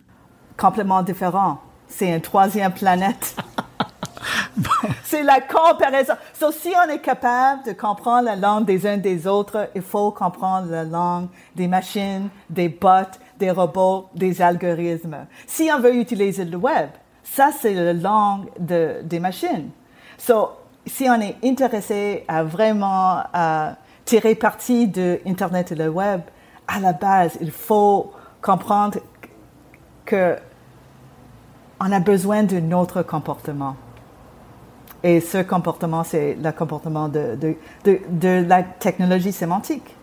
Complètement 0.58 1.02
différent. 1.02 1.62
C'est 1.88 2.10
une 2.10 2.22
troisième 2.22 2.74
planète. 2.74 3.36
C'est 5.04 5.24
la 5.24 5.42
comparaison. 5.42 6.14
So, 6.34 6.52
si 6.52 6.70
on 6.70 6.90
est 6.90 7.00
capable 7.00 7.64
de 7.66 7.72
comprendre 7.74 8.26
la 8.26 8.36
langue 8.36 8.66
des 8.66 8.86
uns 8.86 8.98
des 8.98 9.28
autres, 9.28 9.70
il 9.76 9.82
faut 9.82 10.12
comprendre 10.12 10.70
la 10.70 10.84
langue 10.84 11.28
des 11.56 11.68
machines, 11.68 12.30
des 12.50 12.70
bots, 12.70 13.18
des 13.40 13.52
robots, 13.52 14.10
des 14.16 14.42
algorithmes. 14.42 15.26
Si 15.48 15.70
on 15.76 15.80
veut 15.80 15.96
utiliser 15.96 16.46
le 16.46 16.58
web, 16.58 16.90
ça 17.24 17.52
c'est 17.58 17.74
la 17.74 17.94
langue 17.94 18.48
de, 18.60 19.02
des 19.04 19.20
machines. 19.20 19.70
So, 20.18 20.52
si 20.86 21.08
on 21.10 21.20
est 21.22 21.38
intéressé 21.44 22.26
à 22.28 22.44
vraiment 22.44 23.24
tirer 24.06 24.36
parti 24.36 24.88
de 24.88 25.20
Internet 25.26 25.72
et 25.72 25.76
le 25.76 25.90
web, 25.90 26.22
à 26.68 26.80
la 26.80 26.94
base, 26.94 27.38
il 27.42 27.52
faut 27.52 28.12
comprendre 28.42 29.00
que 30.06 30.36
on 31.80 31.92
a 31.92 32.00
besoin 32.00 32.44
d'un 32.44 32.72
autre 32.72 33.04
comportement. 33.04 33.76
Et 35.04 35.20
ce 35.20 35.40
comportement, 35.40 36.04
c'est 36.06 36.38
le 36.42 36.52
comportement 36.54 37.10
de, 37.10 37.36
de, 37.36 37.56
de, 37.84 38.00
de, 38.10 38.46
la 38.48 38.64
technologie 38.64 39.34
sémantique, 39.34 39.96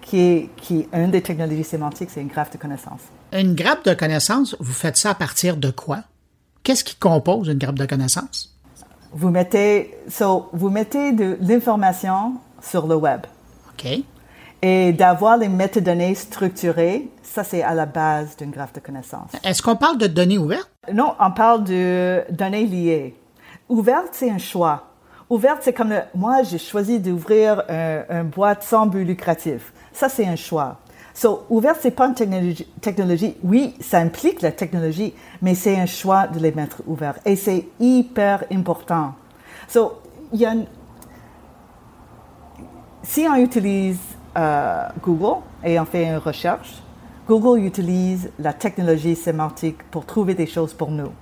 qui 0.00 0.20
est, 0.20 0.50
qui 0.56 0.88
une 0.92 1.10
des 1.10 1.20
technologies 1.20 1.64
sémantiques, 1.64 2.08
c'est 2.10 2.22
une 2.22 2.28
graphe 2.28 2.50
de 2.50 2.56
connaissances. 2.56 3.02
Une 3.32 3.54
grappe 3.54 3.84
de 3.84 3.92
connaissances, 3.92 4.56
vous 4.58 4.72
faites 4.72 4.96
ça 4.96 5.10
à 5.10 5.14
partir 5.14 5.58
de 5.58 5.70
quoi? 5.70 5.98
Qu'est-ce 6.62 6.84
qui 6.84 6.96
compose 6.96 7.48
une 7.48 7.58
grappe 7.58 7.78
de 7.78 7.84
connaissances? 7.84 8.56
Vous 9.12 9.28
mettez, 9.28 9.94
so, 10.08 10.48
vous 10.52 10.70
mettez 10.70 11.12
de 11.12 11.36
l'information 11.42 12.34
sur 12.66 12.86
le 12.86 12.96
web. 12.96 13.22
OK. 13.72 13.86
Et 14.62 14.92
d'avoir 14.92 15.36
les 15.36 15.48
métadonnées 15.48 16.14
structurées, 16.14 17.08
ça 17.22 17.44
c'est 17.44 17.62
à 17.62 17.74
la 17.74 17.86
base 17.86 18.36
d'une 18.36 18.50
graphe 18.50 18.72
de 18.72 18.80
connaissances. 18.80 19.30
Est-ce 19.44 19.62
qu'on 19.62 19.76
parle 19.76 19.98
de 19.98 20.06
données 20.06 20.38
ouvertes? 20.38 20.70
Non, 20.92 21.14
on 21.20 21.30
parle 21.30 21.64
de 21.64 22.24
données 22.30 22.66
liées. 22.66 23.14
Ouverte, 23.68 24.08
c'est 24.12 24.30
un 24.30 24.38
choix. 24.38 24.84
Ouverte, 25.28 25.58
c'est 25.62 25.72
comme 25.72 25.92
moi, 26.14 26.42
j'ai 26.44 26.58
choisi 26.58 27.00
d'ouvrir 27.00 27.64
un, 27.68 28.24
boîte 28.24 28.62
sans 28.62 28.86
but 28.86 29.04
lucratif. 29.04 29.72
Ça, 29.92 30.08
c'est 30.08 30.26
un 30.26 30.36
choix. 30.36 30.78
So, 31.14 31.44
ouverte, 31.50 31.78
c'est 31.80 31.90
pas 31.90 32.06
une 32.06 32.14
technologie, 32.14 32.66
technologie. 32.80 33.34
Oui, 33.42 33.74
ça 33.80 33.98
implique 33.98 34.42
la 34.42 34.52
technologie, 34.52 35.14
mais 35.42 35.54
c'est 35.54 35.76
un 35.76 35.86
choix 35.86 36.28
de 36.28 36.38
les 36.38 36.52
mettre 36.52 36.82
ouverts. 36.86 37.18
Et 37.24 37.36
c'est 37.36 37.66
hyper 37.80 38.44
important. 38.52 39.14
So, 39.66 39.94
il 40.32 40.40
y 40.40 40.46
a 40.46 40.54
si 43.06 43.26
on 43.28 43.36
utilise 43.36 44.00
euh, 44.36 44.88
Google 45.00 45.42
et 45.64 45.78
on 45.78 45.84
fait 45.84 46.06
une 46.06 46.16
recherche, 46.16 46.82
Google 47.26 47.64
utilise 47.64 48.30
la 48.38 48.52
technologie 48.52 49.16
sémantique 49.16 49.82
pour 49.90 50.04
trouver 50.04 50.34
des 50.34 50.46
choses 50.46 50.74
pour 50.74 50.90
nous. 50.90 51.12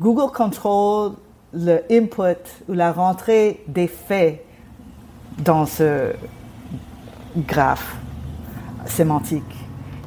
Google 0.00 0.32
contrôle 0.32 1.12
le 1.52 1.80
input 1.90 2.42
ou 2.68 2.72
la 2.72 2.92
rentrée 2.92 3.62
des 3.68 3.86
faits 3.86 4.44
dans 5.38 5.66
ce 5.66 6.12
graphe 7.36 7.96
sémantique. 8.86 9.44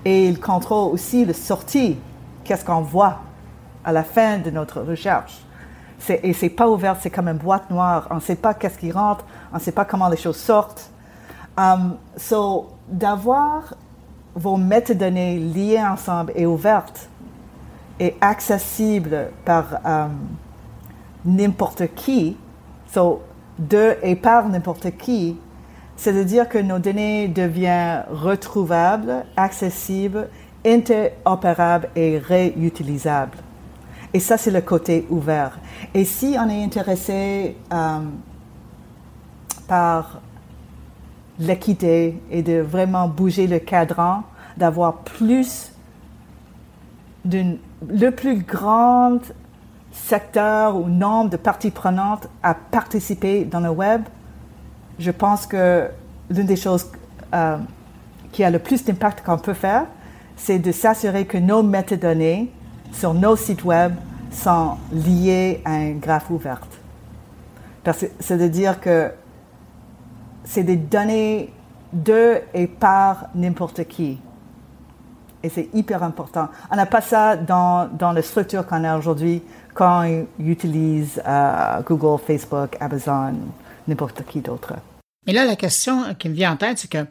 Et 0.03 0.27
il 0.27 0.39
contrôle 0.39 0.93
aussi 0.93 1.25
le 1.25 1.33
sortie, 1.33 1.97
qu'est-ce 2.43 2.65
qu'on 2.65 2.81
voit 2.81 3.19
à 3.83 3.91
la 3.91 4.03
fin 4.03 4.39
de 4.39 4.49
notre 4.49 4.81
recherche. 4.81 5.39
Et 6.09 6.33
c'est 6.33 6.49
pas 6.49 6.67
ouvert, 6.69 6.95
c'est 6.99 7.09
comme 7.09 7.27
une 7.27 7.37
boîte 7.37 7.69
noire. 7.69 8.07
On 8.09 8.15
ne 8.15 8.19
sait 8.19 8.35
pas 8.35 8.53
qu'est-ce 8.53 8.77
qui 8.77 8.91
rentre, 8.91 9.25
on 9.51 9.55
ne 9.55 9.61
sait 9.61 9.71
pas 9.71 9.85
comment 9.85 10.09
les 10.09 10.17
choses 10.17 10.37
sortent. 10.37 10.89
Um, 11.57 11.97
so, 12.15 12.69
d'avoir 12.87 13.73
vos 14.35 14.57
métadonnées 14.57 15.37
liées 15.37 15.81
ensemble 15.81 16.31
et 16.35 16.45
ouvertes 16.45 17.09
est 17.99 18.15
accessible 18.21 19.31
par 19.43 19.79
euh, 19.85 20.07
n'importe 21.25 21.93
qui, 21.95 22.37
so, 22.87 23.21
de 23.57 23.97
et 24.01 24.15
par 24.15 24.47
n'importe 24.47 24.95
qui, 24.97 25.37
c'est-à-dire 25.97 26.47
que 26.47 26.57
nos 26.57 26.79
données 26.79 27.27
deviennent 27.27 28.05
retrouvables, 28.09 29.25
accessibles, 29.35 30.29
interopérables 30.65 31.89
et 31.95 32.17
réutilisables. 32.17 33.37
Et 34.13 34.19
ça, 34.19 34.37
c'est 34.37 34.51
le 34.51 34.61
côté 34.61 35.05
ouvert. 35.09 35.59
Et 35.93 36.05
si 36.05 36.37
on 36.39 36.49
est 36.49 36.63
intéressé 36.63 37.57
euh, 37.71 37.99
par 39.69 40.19
l'équité 41.39 42.21
et 42.29 42.41
de 42.41 42.59
vraiment 42.59 43.07
bouger 43.07 43.47
le 43.47 43.59
cadran, 43.59 44.23
d'avoir 44.57 44.97
plus 44.97 45.71
d'une 47.23 47.57
le 47.87 48.09
plus 48.09 48.41
grand 48.41 49.19
secteur 49.91 50.75
ou 50.75 50.87
nombre 50.89 51.29
de 51.29 51.37
parties 51.37 51.71
prenantes 51.71 52.27
à 52.43 52.53
participer 52.53 53.45
dans 53.45 53.61
le 53.61 53.69
web, 53.69 54.01
je 54.97 55.11
pense 55.11 55.47
que 55.47 55.87
l'une 56.29 56.45
des 56.45 56.57
choses 56.57 56.91
euh, 57.33 57.57
qui 58.33 58.43
a 58.43 58.49
le 58.49 58.59
plus 58.59 58.83
d'impact 58.83 59.25
qu'on 59.25 59.37
peut 59.37 59.53
faire, 59.53 59.85
c'est 60.35 60.59
de 60.59 60.71
s'assurer 60.71 61.25
que 61.25 61.37
nos 61.37 61.63
métadonnées 61.63 62.51
sur 62.91 63.13
nos 63.13 63.35
sites 63.35 63.63
web 63.63 63.93
sont 64.31 64.77
liées 64.91 65.61
à 65.63 65.71
un 65.71 65.91
graphe 65.93 66.29
ouvert. 66.29 66.59
C'est-à-dire 68.19 68.79
que 68.81 69.09
c'est 69.09 69.28
des 70.63 70.75
données 70.75 71.53
de 71.93 72.41
et 72.53 72.67
par 72.67 73.27
n'importe 73.35 73.87
qui. 73.87 74.19
Et 75.41 75.49
c'est 75.49 75.69
hyper 75.73 76.03
important. 76.03 76.49
On 76.69 76.75
n'a 76.75 76.85
pas 76.85 77.01
ça 77.01 77.37
dans, 77.37 77.89
dans 77.97 78.11
la 78.11 78.21
structure 78.21 78.65
qu'on 78.65 78.83
a 78.83 78.97
aujourd'hui 78.97 79.41
quand 79.73 80.05
on 80.05 80.25
utilise 80.39 81.21
euh, 81.25 81.81
Google, 81.85 82.21
Facebook, 82.21 82.75
Amazon, 82.79 83.35
n'importe 83.87 84.23
qui 84.25 84.41
d'autre. 84.41 84.73
Mais 85.25 85.33
là, 85.33 85.45
la 85.45 85.55
question 85.55 86.13
qui 86.17 86.29
me 86.29 86.33
vient 86.33 86.53
en 86.53 86.57
tête, 86.57 86.79
c'est 86.79 86.89
que 86.89 87.05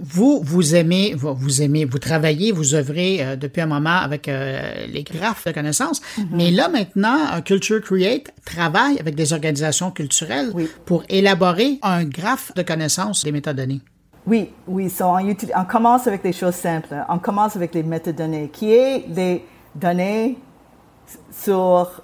vous, 0.00 0.40
vous 0.42 0.74
aimez, 0.74 1.14
vous, 1.14 1.62
aimez, 1.62 1.84
vous 1.84 1.98
travaillez, 1.98 2.52
vous 2.52 2.74
œuvrez 2.74 3.24
euh, 3.24 3.36
depuis 3.36 3.60
un 3.60 3.66
moment 3.66 3.98
avec 3.98 4.28
euh, 4.28 4.86
les 4.86 5.02
graphes 5.02 5.46
de 5.46 5.52
connaissances. 5.52 6.00
Mm-hmm. 6.00 6.24
Mais 6.32 6.50
là, 6.50 6.68
maintenant, 6.68 7.40
Culture 7.44 7.80
Create 7.80 8.30
travaille 8.44 8.98
avec 8.98 9.14
des 9.14 9.32
organisations 9.32 9.90
culturelles 9.90 10.52
pour 10.84 11.04
élaborer 11.08 11.78
un 11.82 12.04
graphe 12.04 12.52
de 12.54 12.62
connaissances 12.62 13.24
des 13.24 13.32
métadonnées. 13.32 13.80
Oui, 14.26 14.50
oui. 14.66 14.90
on, 15.00 15.64
commence 15.64 16.06
avec 16.06 16.22
des 16.22 16.32
choses 16.32 16.54
simples. 16.54 16.94
On 17.08 17.18
commence 17.18 17.56
avec 17.56 17.74
les 17.74 17.82
métadonnées, 17.82 18.48
qui 18.50 18.72
est 18.72 19.04
les 19.08 19.44
données 19.74 20.38
sur 21.30 22.02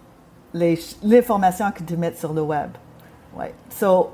l'information 0.53 1.71
que 1.71 1.83
tu 1.83 1.97
mets 1.97 2.15
sur 2.15 2.33
le 2.35 2.43
web. 2.43 2.71
Ouais. 3.37 3.55
So, 3.71 4.11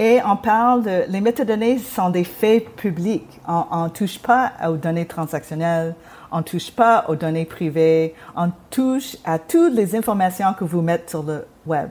et 0.00 0.18
on 0.24 0.34
parle 0.34 0.82
de... 0.82 1.04
Les 1.08 1.20
métadonnées 1.20 1.78
sont 1.78 2.08
des 2.08 2.24
faits 2.24 2.74
publics. 2.74 3.40
On 3.46 3.84
ne 3.84 3.88
touche 3.90 4.18
pas 4.18 4.52
aux 4.66 4.76
données 4.76 5.04
transactionnelles, 5.04 5.94
on 6.32 6.38
ne 6.38 6.42
touche 6.42 6.70
pas 6.70 7.04
aux 7.08 7.16
données 7.16 7.44
privées, 7.44 8.14
on 8.34 8.50
touche 8.70 9.18
à 9.26 9.38
toutes 9.38 9.74
les 9.74 9.94
informations 9.94 10.54
que 10.58 10.64
vous 10.64 10.80
mettez 10.80 11.10
sur 11.10 11.22
le 11.22 11.46
web. 11.66 11.90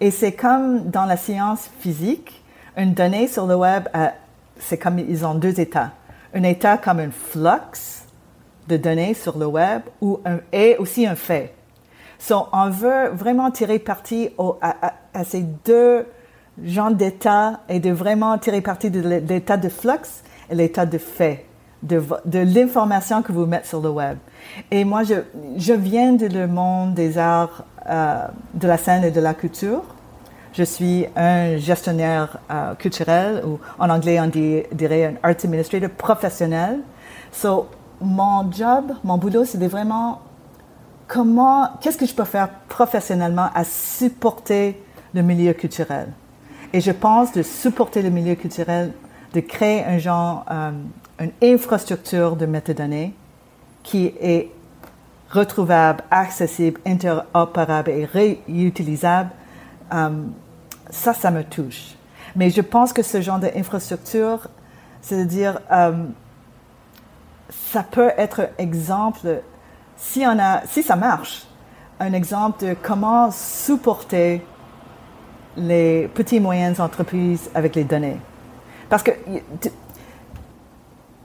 Et 0.00 0.10
c'est 0.10 0.32
comme 0.32 0.90
dans 0.90 1.04
la 1.04 1.18
science 1.18 1.70
physique, 1.80 2.42
une 2.78 2.94
donnée 2.94 3.28
sur 3.28 3.46
le 3.46 3.56
web 3.56 3.88
a 3.92 4.12
c'est 4.58 4.78
comme 4.78 4.98
ils 4.98 5.24
ont 5.24 5.34
deux 5.34 5.58
états. 5.60 5.90
Un 6.34 6.42
état 6.44 6.78
comme 6.78 7.00
un 7.00 7.10
flux 7.10 8.04
de 8.68 8.76
données 8.76 9.14
sur 9.14 9.38
le 9.38 9.46
web 9.46 9.82
ou 10.00 10.20
un, 10.24 10.38
et 10.52 10.76
aussi 10.78 11.06
un 11.06 11.16
fait. 11.16 11.54
So, 12.18 12.46
on 12.52 12.68
veut 12.68 13.08
vraiment 13.12 13.50
tirer 13.50 13.78
parti 13.78 14.30
à, 14.60 15.24
ces 15.24 15.42
deux 15.64 16.06
genres 16.64 16.92
d'états 16.92 17.60
et 17.68 17.80
de 17.80 17.90
vraiment 17.90 18.36
tirer 18.38 18.60
parti 18.60 18.90
de 18.90 19.00
l'état 19.00 19.56
de 19.56 19.68
flux 19.68 20.22
et 20.50 20.54
l'état 20.54 20.86
de 20.86 20.98
fait 20.98 21.46
de, 21.82 22.38
l'information 22.38 23.22
que 23.22 23.32
vous 23.32 23.46
mettez 23.46 23.68
sur 23.68 23.80
le 23.80 23.90
web. 23.90 24.18
Et 24.70 24.84
moi, 24.84 25.02
je, 25.04 25.72
viens 25.72 26.16
le 26.16 26.46
monde 26.46 26.94
des 26.94 27.18
arts, 27.18 27.64
euh, 27.88 28.26
de 28.54 28.68
la 28.68 28.76
scène 28.76 29.04
et 29.04 29.10
de 29.10 29.20
la 29.20 29.34
culture. 29.34 29.82
Je 30.52 30.64
suis 30.64 31.06
un 31.16 31.56
gestionnaire 31.56 32.38
euh, 32.50 32.74
culturel, 32.74 33.42
ou 33.46 33.58
en 33.78 33.88
anglais 33.88 34.20
on 34.20 34.26
dirait 34.26 35.04
un 35.04 35.14
art 35.22 35.30
administrator 35.30 35.90
professionnel. 35.90 36.80
So, 37.32 37.68
mon 38.00 38.50
job, 38.50 38.92
mon 39.04 39.16
boulot, 39.16 39.44
c'est 39.44 39.58
de 39.58 39.66
vraiment 39.66 40.20
comment, 41.06 41.68
qu'est-ce 41.80 41.96
que 41.96 42.06
je 42.06 42.14
peux 42.14 42.24
faire 42.24 42.48
professionnellement 42.68 43.48
à 43.54 43.64
supporter 43.64 44.82
le 45.14 45.22
milieu 45.22 45.52
culturel? 45.52 46.08
Et 46.72 46.80
je 46.80 46.92
pense 46.92 47.32
de 47.32 47.42
supporter 47.42 48.00
le 48.02 48.10
milieu 48.10 48.36
culturel, 48.36 48.92
de 49.34 49.40
créer 49.40 49.84
un 49.84 49.98
genre, 49.98 50.44
euh, 50.50 50.70
une 51.18 51.32
infrastructure 51.42 52.36
de 52.36 52.46
métadonnées 52.46 53.12
qui 53.82 54.12
est 54.20 54.50
retrouvable, 55.30 56.02
accessible, 56.10 56.80
interopérable 56.86 57.90
et 57.90 58.04
réutilisable, 58.04 59.30
euh, 59.92 60.10
ça, 60.90 61.14
ça 61.14 61.30
me 61.30 61.42
touche. 61.44 61.94
Mais 62.36 62.50
je 62.50 62.60
pense 62.60 62.92
que 62.92 63.02
ce 63.02 63.20
genre 63.20 63.38
d'infrastructure, 63.38 64.48
c'est-à-dire, 65.02 65.60
euh, 65.72 66.04
ça 67.72 67.82
peut 67.82 68.10
être 68.16 68.48
exemple, 68.58 69.42
si, 69.96 70.24
on 70.24 70.38
a, 70.38 70.64
si 70.66 70.82
ça 70.82 70.96
marche, 70.96 71.46
un 71.98 72.12
exemple 72.12 72.64
de 72.64 72.76
comment 72.80 73.30
supporter 73.30 74.44
les 75.56 76.08
petites 76.08 76.34
et 76.34 76.40
moyennes 76.40 76.80
entreprises 76.80 77.50
avec 77.54 77.74
les 77.74 77.84
données. 77.84 78.16
Parce 78.88 79.02
que 79.02 79.12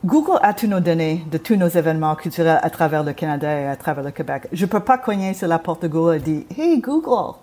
Google 0.06 0.38
a 0.42 0.54
toutes 0.54 0.70
nos 0.70 0.80
données 0.80 1.26
de 1.32 1.38
tous 1.38 1.56
nos 1.56 1.68
événements 1.68 2.16
culturels 2.16 2.60
à 2.62 2.70
travers 2.70 3.04
le 3.04 3.14
Canada 3.14 3.52
et 3.52 3.68
à 3.68 3.76
travers 3.76 4.04
le 4.04 4.12
Québec. 4.12 4.48
Je 4.52 4.66
ne 4.66 4.70
peux 4.70 4.80
pas 4.80 5.00
cogner 5.00 5.34
sur 5.34 5.48
la 5.48 5.58
porte 5.58 5.82
de 5.82 5.88
Google 5.88 6.18
et 6.18 6.20
dire 6.20 6.44
Hey 6.58 6.80
Google, 6.80 7.36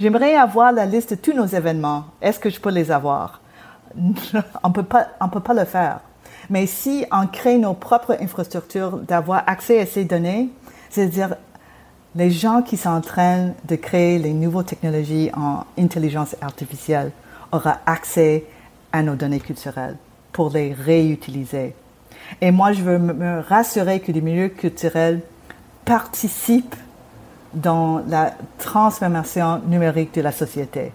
j'aimerais 0.00 0.34
avoir 0.34 0.72
la 0.72 0.84
liste 0.84 1.10
de 1.10 1.14
tous 1.16 1.32
nos 1.32 1.46
événements. 1.46 2.06
Est-ce 2.20 2.40
que 2.40 2.50
je 2.50 2.60
peux 2.60 2.70
les 2.70 2.90
avoir 2.90 3.40
On 3.96 4.68
ne 4.68 4.72
peut 4.72 5.40
pas 5.40 5.54
le 5.54 5.64
faire. 5.64 6.00
Mais 6.50 6.66
si 6.66 7.06
on 7.12 7.26
crée 7.26 7.58
nos 7.58 7.74
propres 7.74 8.16
infrastructures, 8.20 8.98
d'avoir 8.98 9.44
accès 9.46 9.80
à 9.80 9.86
ces 9.86 10.04
données, 10.04 10.48
c'est-à-dire 10.90 11.36
les 12.14 12.30
gens 12.30 12.62
qui 12.62 12.76
train 12.76 13.50
de 13.66 13.76
créer 13.76 14.18
les 14.18 14.32
nouvelles 14.32 14.64
technologies 14.64 15.30
en 15.34 15.64
intelligence 15.78 16.36
artificielle 16.40 17.10
auront 17.52 17.74
accès 17.86 18.44
à 18.92 19.02
nos 19.02 19.14
données 19.14 19.40
culturelles 19.40 19.96
pour 20.32 20.50
les 20.50 20.74
réutiliser. 20.74 21.74
Et 22.40 22.50
moi, 22.50 22.72
je 22.72 22.82
veux 22.82 22.98
me 22.98 23.40
rassurer 23.40 24.00
que 24.00 24.12
les 24.12 24.20
milieux 24.20 24.48
culturels 24.48 25.20
participent 25.84 26.76
dans 27.54 28.02
la 28.08 28.32
transformation 28.58 29.60
numérique 29.66 30.14
de 30.14 30.20
la 30.20 30.32
société. 30.32 30.92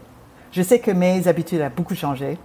Je 0.51 0.61
sais 0.61 0.79
que 0.79 0.91
mes 0.91 1.27
habitudes 1.27 1.61
ont 1.61 1.71
beaucoup 1.75 1.95
changé. 1.95 2.37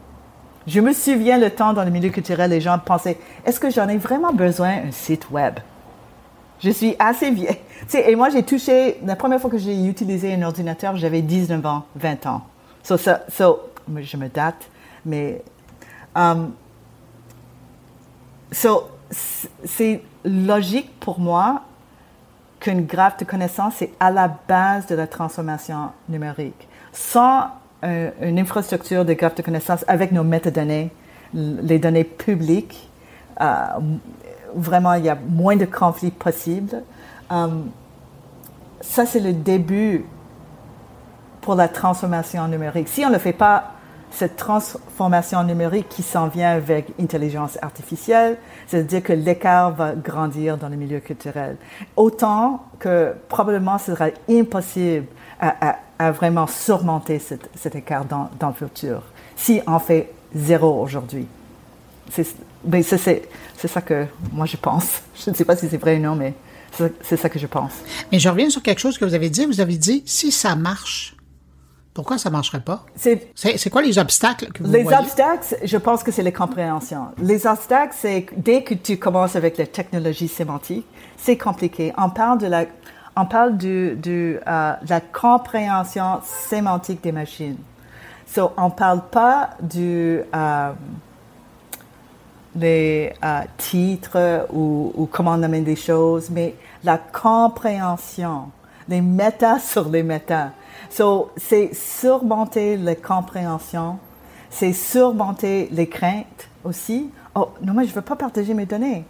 Je 0.67 0.81
me 0.81 0.93
souviens 0.93 1.39
le 1.39 1.51
temps 1.51 1.73
dans 1.73 1.85
le 1.85 1.91
milieu 1.91 2.11
culturel, 2.11 2.51
les 2.51 2.61
gens 2.61 2.79
pensaient, 2.79 3.19
est-ce 3.45 3.59
que 3.59 3.71
j'en 3.71 3.89
ai 3.89 3.97
vraiment 3.97 4.33
besoin 4.33 4.71
un 4.87 4.93
site 4.93 5.31
web? 5.31 5.55
Je 6.63 6.71
suis 6.71 6.95
assez 6.99 7.31
vieille. 7.31 7.59
et 7.95 8.15
moi, 8.15 8.31
j'ai 8.31 8.43
touché, 8.43 8.99
la 9.05 9.17
première 9.17 9.41
fois 9.41 9.51
que 9.51 9.59
j'ai 9.59 9.85
utilisé 9.85 10.35
un 10.35 10.43
ordinateur, 10.43 10.97
j'avais 10.97 11.23
19 11.23 11.65
ans, 11.67 11.85
20 11.97 12.27
ans. 12.27 12.43
So, 12.83 12.97
je 12.97 14.17
me 14.17 14.29
date, 14.29 14.69
mais. 15.05 15.43
Um, 16.15 16.53
so, 18.53 18.89
c'est 19.65 20.03
logique 20.25 20.91
pour 21.01 21.19
moi 21.19 21.63
qu'une 22.61 22.87
graphe 22.87 23.17
de 23.17 23.25
connaissance 23.25 23.83
est 23.83 23.93
à 23.99 24.11
la 24.11 24.29
base 24.29 24.87
de 24.87 24.95
la 24.95 25.07
transformation 25.07 25.91
numérique. 26.09 26.69
Sans 26.93 27.49
une 27.83 28.39
infrastructure 28.39 29.05
de 29.05 29.13
graphe 29.13 29.35
de 29.35 29.43
connaissance 29.43 29.85
avec 29.89 30.13
nos 30.13 30.23
métadonnées, 30.23 30.93
les 31.35 31.81
données 31.81 32.05
publiques, 32.05 32.89
euh, 33.41 33.65
vraiment, 34.55 34.95
il 34.95 35.05
y 35.05 35.09
a 35.09 35.17
moins 35.17 35.57
de 35.57 35.65
conflits 35.65 36.11
possibles. 36.11 36.83
Um, 37.31 37.71
ça, 38.81 39.07
c'est 39.07 39.21
le 39.21 39.33
début 39.33 40.05
pour 41.41 41.55
la 41.55 41.69
transformation 41.69 42.47
numérique. 42.49 42.89
Si 42.89 43.05
on 43.05 43.11
ne 43.11 43.19
fait 43.19 43.33
pas, 43.33 43.73
cette 44.13 44.37
transformation 44.37 45.43
numérique 45.43 45.89
qui 45.89 46.03
s'en 46.03 46.29
vient 46.29 46.51
avec 46.51 46.93
intelligence 47.01 47.59
artificielle, 47.63 48.37
c'est-à-dire 48.67 49.03
que 49.03 49.13
l'écart 49.13 49.73
va 49.73 49.95
grandir 49.95 50.59
dans 50.59 50.69
le 50.69 50.77
milieu 50.77 51.01
culturel. 51.01 51.57
Autant 51.97 52.65
que 52.79 53.15
probablement 53.29 53.79
ce 53.79 53.93
sera 53.93 54.09
impossible 54.29 55.07
à, 55.41 56.11
vraiment 56.13 56.47
surmonter 56.47 57.19
cet, 57.19 57.75
écart 57.75 58.05
dans, 58.05 58.29
dans, 58.39 58.49
le 58.49 58.55
futur, 58.55 59.03
si 59.37 59.61
on 59.67 59.79
fait 59.79 60.13
zéro 60.35 60.83
aujourd'hui. 60.83 61.27
Ben, 62.65 62.83
c'est 62.83 63.69
ça 63.69 63.81
que 63.81 64.07
moi 64.33 64.47
je 64.47 64.57
pense. 64.57 65.03
Je 65.25 65.31
ne 65.31 65.35
sais 65.35 65.45
pas 65.45 65.57
si 65.57 65.69
c'est 65.69 65.79
vrai 65.79 65.97
ou 65.97 66.01
non, 66.01 66.17
mais 66.17 66.35
c'est 67.03 67.17
ça 67.17 67.29
que 67.29 67.39
je 67.39 67.47
pense. 67.47 67.73
Mais 68.11 68.19
je 68.19 68.29
reviens 68.29 68.51
sur 68.51 68.63
quelque 68.63 68.79
chose 68.79 68.99
que 68.99 69.05
vous 69.05 69.15
avez 69.15 69.31
dit. 69.31 69.45
Vous 69.45 69.61
avez 69.61 69.77
dit, 69.77 70.03
si 70.07 70.33
ça 70.33 70.57
marche, 70.57 71.15
pourquoi 71.95 72.17
ça 72.17 72.31
ne 72.31 72.33
marcherait 72.33 72.63
pas? 72.63 72.87
C'est 72.97 73.71
quoi 73.71 73.83
les 73.83 73.99
obstacles 73.99 74.51
que 74.53 74.63
vous 74.63 74.73
Les 74.73 74.87
obstacles, 74.87 75.59
je 75.63 75.77
pense 75.77 76.03
que 76.03 76.11
c'est 76.11 76.23
les 76.23 76.33
compréhensions. 76.33 77.09
Les 77.19 77.47
obstacles, 77.47 77.95
c'est 77.99 78.27
dès 78.37 78.63
que 78.63 78.75
tu 78.75 78.97
commences 78.97 79.37
avec 79.37 79.59
la 79.59 79.67
technologie 79.67 80.29
sémantique, 80.29 80.87
c'est 81.19 81.37
compliqué. 81.37 81.93
On 81.99 82.09
parle 82.09 82.39
de 82.39 82.47
la, 82.47 82.65
on 83.17 83.27
parle 83.27 83.59
du, 83.59 83.69
euh, 83.69 84.73
de 84.83 84.89
la 84.89 85.01
compréhension 85.01 86.21
sémantique 86.25 87.03
des 87.03 87.13
machines. 87.13 87.59
So, 88.27 88.53
on 88.57 88.67
ne 88.67 88.71
parle 88.71 89.03
pas 89.11 89.51
du... 89.61 90.21
Euh, 90.35 90.73
les 92.57 93.13
euh, 93.25 93.41
titres 93.57 94.47
ou, 94.53 95.09
comment 95.11 95.33
on 95.33 95.43
amène 95.43 95.65
des 95.65 95.77
choses, 95.77 96.31
mais 96.31 96.55
la 96.85 96.99
compréhension, 96.99 98.51
les 98.89 99.01
méta 99.01 99.59
sur 99.61 99.89
les 99.89 100.03
méta. 100.03 100.53
So, 100.91 101.31
c'est 101.37 101.71
surmonter 101.75 102.77
les 102.77 102.97
compréhensions, 102.97 103.99
c'est 104.51 104.73
surmonter 104.73 105.69
les 105.73 105.89
craintes 105.89 106.49
aussi. 106.65 107.11
Oh, 107.35 107.49
non, 107.63 107.73
mais 107.73 107.85
je 107.85 107.91
ne 107.91 107.95
veux 107.95 108.03
pas 108.03 108.17
partager 108.17 108.53
mes 108.53 108.67
données. 108.67 109.05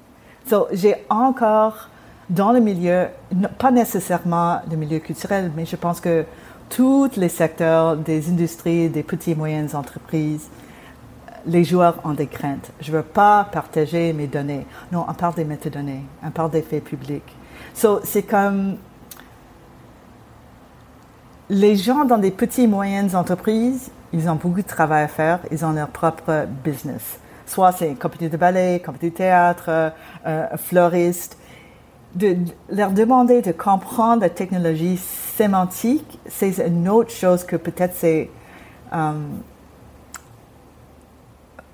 So, 0.49 0.69
j'ai 0.73 0.95
encore 1.09 1.89
dans 2.31 2.53
le 2.53 2.61
milieu, 2.61 3.09
pas 3.59 3.71
nécessairement 3.71 4.61
le 4.71 4.77
milieu 4.77 5.01
culturel, 5.01 5.51
mais 5.57 5.67
je 5.67 5.77
pense 5.77 6.01
que 6.01 6.25
tous 6.71 7.11
les 7.17 7.29
secteurs 7.29 7.97
des 7.97 8.31
industries, 8.31 8.89
des 8.89 9.03
petites 9.03 9.29
et 9.29 9.35
moyennes 9.35 9.69
entreprises, 9.75 10.49
les 11.47 11.65
joueurs 11.65 11.99
ont 12.05 12.13
des 12.13 12.27
craintes. 12.27 12.71
Je 12.81 12.91
ne 12.91 12.97
veux 12.97 13.03
pas 13.03 13.45
partager 13.51 14.13
mes 14.13 14.27
données. 14.27 14.67
Non, 14.91 15.05
on 15.09 15.15
parle 15.15 15.35
des 15.35 15.45
métadonnées, 15.45 16.03
on 16.25 16.31
parle 16.31 16.51
des 16.51 16.63
faits 16.63 16.85
publics. 16.85 17.37
So, 17.75 18.01
c'est 18.05 18.23
comme 18.23 18.77
les 21.49 21.77
gens 21.77 22.05
dans 22.05 22.19
des 22.19 22.31
petites 22.31 22.65
et 22.65 22.67
moyennes 22.67 23.15
entreprises, 23.15 23.91
ils 24.13 24.29
ont 24.29 24.37
beaucoup 24.37 24.63
de 24.63 24.67
travail 24.67 25.05
à 25.05 25.09
faire, 25.09 25.41
ils 25.51 25.65
ont 25.65 25.73
leur 25.73 25.89
propre 25.89 26.47
business. 26.65 27.19
Soit 27.47 27.73
c'est 27.73 27.89
une 27.89 27.99
compagnie 27.99 28.31
de 28.31 28.37
ballet, 28.37 28.81
compagnie 28.85 29.11
de 29.11 29.17
théâtre, 29.17 29.65
euh, 29.69 29.91
un 30.25 30.57
fleuriste. 30.57 31.37
De 32.15 32.37
leur 32.71 32.91
demander 32.91 33.41
de 33.41 33.53
comprendre 33.53 34.21
la 34.21 34.31
technologie 34.31 34.99
sémantique, 34.99 36.19
c'est 36.27 36.59
une 36.67 36.89
autre 36.89 37.11
chose 37.11 37.45
que 37.45 37.57
peut-être 37.57 37.95
c'est 37.97 38.31
euh, 38.93 39.13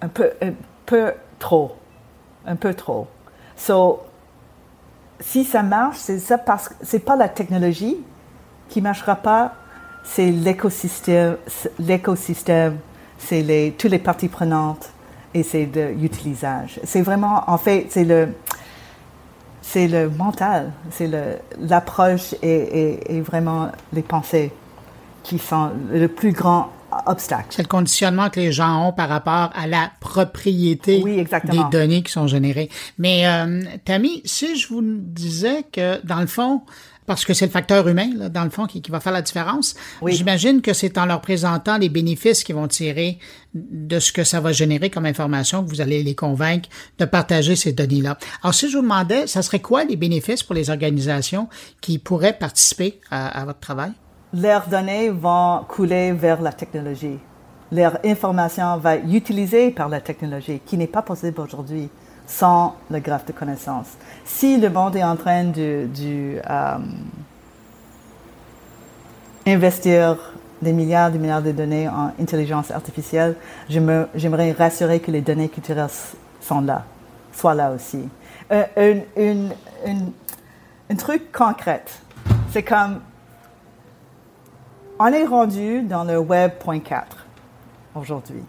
un 0.01 0.09
peu, 0.09 0.31
un 0.43 0.53
peu 0.87 1.13
trop. 1.39 1.77
Un 2.47 2.57
peu 2.57 2.75
trop. 2.75 3.09
So, 3.57 4.01
si 5.21 5.45
ça 5.45 5.63
marche, 5.63 5.99
c'est 5.99 6.19
ça 6.19 6.39
parce 6.39 6.69
que 6.69 6.75
c'est 6.83 7.01
pas 7.01 7.17
la 7.17 7.29
technologie 7.29 7.97
qui 8.69 8.81
marchera 8.81 9.17
pas, 9.17 9.55
c'est 10.05 10.31
l'écosystème, 10.31 11.37
l'écosystème, 11.79 12.79
c'est 13.19 13.43
les, 13.43 13.73
toutes 13.77 13.91
les 13.91 13.99
parties 13.99 14.29
prenantes 14.29 14.91
et 15.35 15.43
c'est 15.43 15.69
l'utilisage. 15.97 16.81
C'est 16.85 17.03
vraiment, 17.03 17.43
en 17.47 17.59
fait, 17.59 17.87
c'est 17.91 18.05
le, 18.05 18.29
c'est 19.61 19.89
le 19.89 20.09
mental, 20.09 20.73
c'est 20.91 21.11
l'approche 21.59 22.35
et, 22.43 23.17
et, 23.17 23.21
vraiment 23.21 23.71
les 23.93 24.03
pensées 24.03 24.53
qui 25.23 25.39
sont 25.39 25.71
le 25.91 26.09
plus 26.09 26.33
grand 26.33 26.71
c'est 27.51 27.63
le 27.63 27.69
conditionnement 27.69 28.31
que 28.31 28.41
les 28.41 28.53
gens 28.53 28.89
ont 28.89 28.93
par 28.93 29.09
rapport 29.09 29.51
à 29.55 29.67
la 29.67 29.91
propriété 30.01 31.03
des 31.03 31.61
données 31.71 32.03
qui 32.03 32.13
sont 32.13 32.27
générées. 32.27 32.71
Mais 32.99 33.27
euh, 33.27 33.63
Tammy, 33.85 34.23
si 34.25 34.57
je 34.57 34.69
vous 34.69 34.83
disais 34.83 35.65
que 35.71 36.05
dans 36.07 36.21
le 36.21 36.27
fond, 36.27 36.63
parce 37.07 37.25
que 37.25 37.33
c'est 37.33 37.47
le 37.47 37.51
facteur 37.51 37.89
humain, 37.89 38.11
là, 38.17 38.29
dans 38.29 38.45
le 38.45 38.51
fond, 38.51 38.67
qui, 38.67 38.83
qui, 38.83 38.91
va 38.91 39.01
faire 39.01 39.15
la 39.15 39.23
différence. 39.23 39.75
J'imagine 40.07 40.61
que 40.61 40.75
c'est 40.75 40.99
en 40.99 41.07
leur 41.07 41.23
présentant 41.23 41.79
les 41.79 41.89
bénéfices 41.89 42.45
qu'ils 42.45 42.55
vont 42.55 42.69
tirer 42.69 43.19
de 43.55 43.99
ce 43.99 44.13
que 44.13 44.25
ça 44.25 44.41
va 44.41 44.53
générer 44.53 44.91
comme 44.91 45.07
information 45.07 45.65
que 45.65 45.71
vous 45.71 45.81
allez 45.81 46.03
les 46.03 46.15
convaincre 46.15 46.69
de 46.99 47.07
partager 47.07 47.57
ces 47.57 47.73
données-là. 47.73 48.19
Alors, 48.43 48.53
si 48.53 48.71
je 48.71 48.77
vous 48.77 48.83
demandais, 48.83 49.27
ça 49.27 49.41
serait 49.41 49.61
quoi 49.61 49.85
les 49.85 49.97
bénéfices 49.97 50.43
pour 50.43 50.55
les 50.55 50.69
organisations 50.69 51.49
qui 51.81 51.99
pourraient 51.99 52.37
participer 52.39 53.01
à, 53.11 53.41
à 53.41 53.45
votre 53.47 53.61
travail? 53.61 53.93
Leurs 54.35 54.67
données 54.67 55.09
vont 55.09 55.65
couler 55.67 56.13
vers 56.13 56.43
la 56.43 56.53
technologie. 56.53 57.19
Leur 57.73 57.99
information 58.05 58.77
va 58.77 58.97
être 58.97 59.09
utilisée 59.09 59.71
par 59.71 59.89
la 59.89 60.01
technologie, 60.01 60.61
qui 60.65 60.77
n'est 60.77 60.87
pas 60.87 61.03
possible 61.03 61.41
aujourd'hui 61.41 61.89
sans 62.27 62.77
le 62.91 63.01
graphe 63.01 63.25
de 63.25 63.33
connaissances. 63.33 63.97
Si 64.25 64.59
le 64.59 64.69
monde 64.69 64.97
est 64.97 65.03
en 65.03 65.17
train 65.17 65.45
de, 65.45 65.89
euh, 66.49 66.79
investir 69.47 70.19
des 70.61 70.73
milliards 70.73 71.11
de 71.11 71.19
milliards 71.19 71.43
de 71.43 71.53
données 71.53 71.89
en 71.89 72.13
intelligence 72.21 72.71
artificielle, 72.71 73.35
j'aimerais 73.69 74.53
rassurer 74.53 75.01
que 75.01 75.11
les 75.11 75.23
données 75.23 75.49
culturelles 75.49 75.89
sont 76.43 76.61
là, 76.61 76.85
soient 77.33 77.55
là 77.55 77.71
aussi. 77.73 78.09
Euh, 78.53 79.01
un, 80.91 80.97
truc 80.97 81.33
concret, 81.33 81.85
c'est 82.51 82.63
comme 82.63 83.01
on 84.99 85.07
est 85.07 85.25
rendu 85.25 85.83
dans 85.83 86.05
le 86.05 86.19
Web.4 86.19 87.05
aujourd'hui 87.95 88.45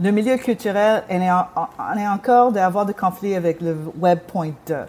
le 0.00 0.10
milieu 0.12 0.36
culturel 0.36 1.04
on 1.10 1.96
est, 1.98 2.08
encore 2.08 2.52
d'avoir 2.52 2.86
des 2.86 2.94
conflits 2.94 3.34
avec 3.34 3.60
le 3.60 3.76
Web.2. 3.98 4.86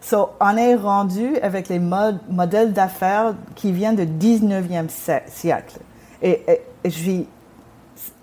So, 0.00 0.30
on 0.40 0.56
est 0.56 0.74
rendu 0.74 1.36
avec 1.38 1.68
les 1.68 1.78
modèles 1.78 2.72
d'affaires 2.72 3.34
qui 3.54 3.72
viennent 3.72 3.96
du 3.96 4.06
19e 4.06 4.88
siècle. 5.28 5.78
Et, 6.22 6.42
je 6.84 6.98
vis 6.98 7.26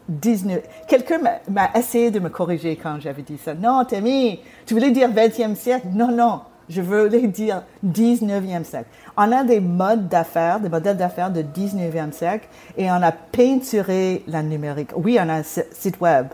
19... 0.10 0.62
Quelqu'un 0.88 1.20
m'a 1.50 1.70
essayé 1.76 2.12
de 2.12 2.20
me 2.20 2.30
corriger 2.30 2.76
quand 2.76 2.98
j'avais 3.00 3.22
dit 3.22 3.38
ça. 3.38 3.54
Non, 3.54 3.84
Tammy, 3.86 4.42
tu 4.66 4.74
voulais 4.74 4.92
dire 4.92 5.10
20e 5.10 5.56
siècle? 5.56 5.88
Non, 5.94 6.12
non, 6.12 6.42
je 6.70 6.82
voulais 6.82 7.28
dire 7.28 7.64
19e 7.86 8.64
siècle. 8.64 8.90
On 9.18 9.32
a 9.32 9.44
des 9.44 9.60
modes 9.60 10.08
d'affaires, 10.08 10.60
des 10.60 10.70
modèles 10.70 10.98
d'affaires 10.98 11.32
de 11.32 11.42
19e 11.42 12.12
siècle 12.12 12.48
et 12.78 12.90
on 12.90 13.02
a 13.02 13.12
peinturé 13.12 14.24
la 14.28 14.42
numérique. 14.44 14.92
Oui, 14.96 15.18
on 15.20 15.30
a 15.30 15.36
un 15.36 15.44
site 15.44 16.00
web. 16.02 16.28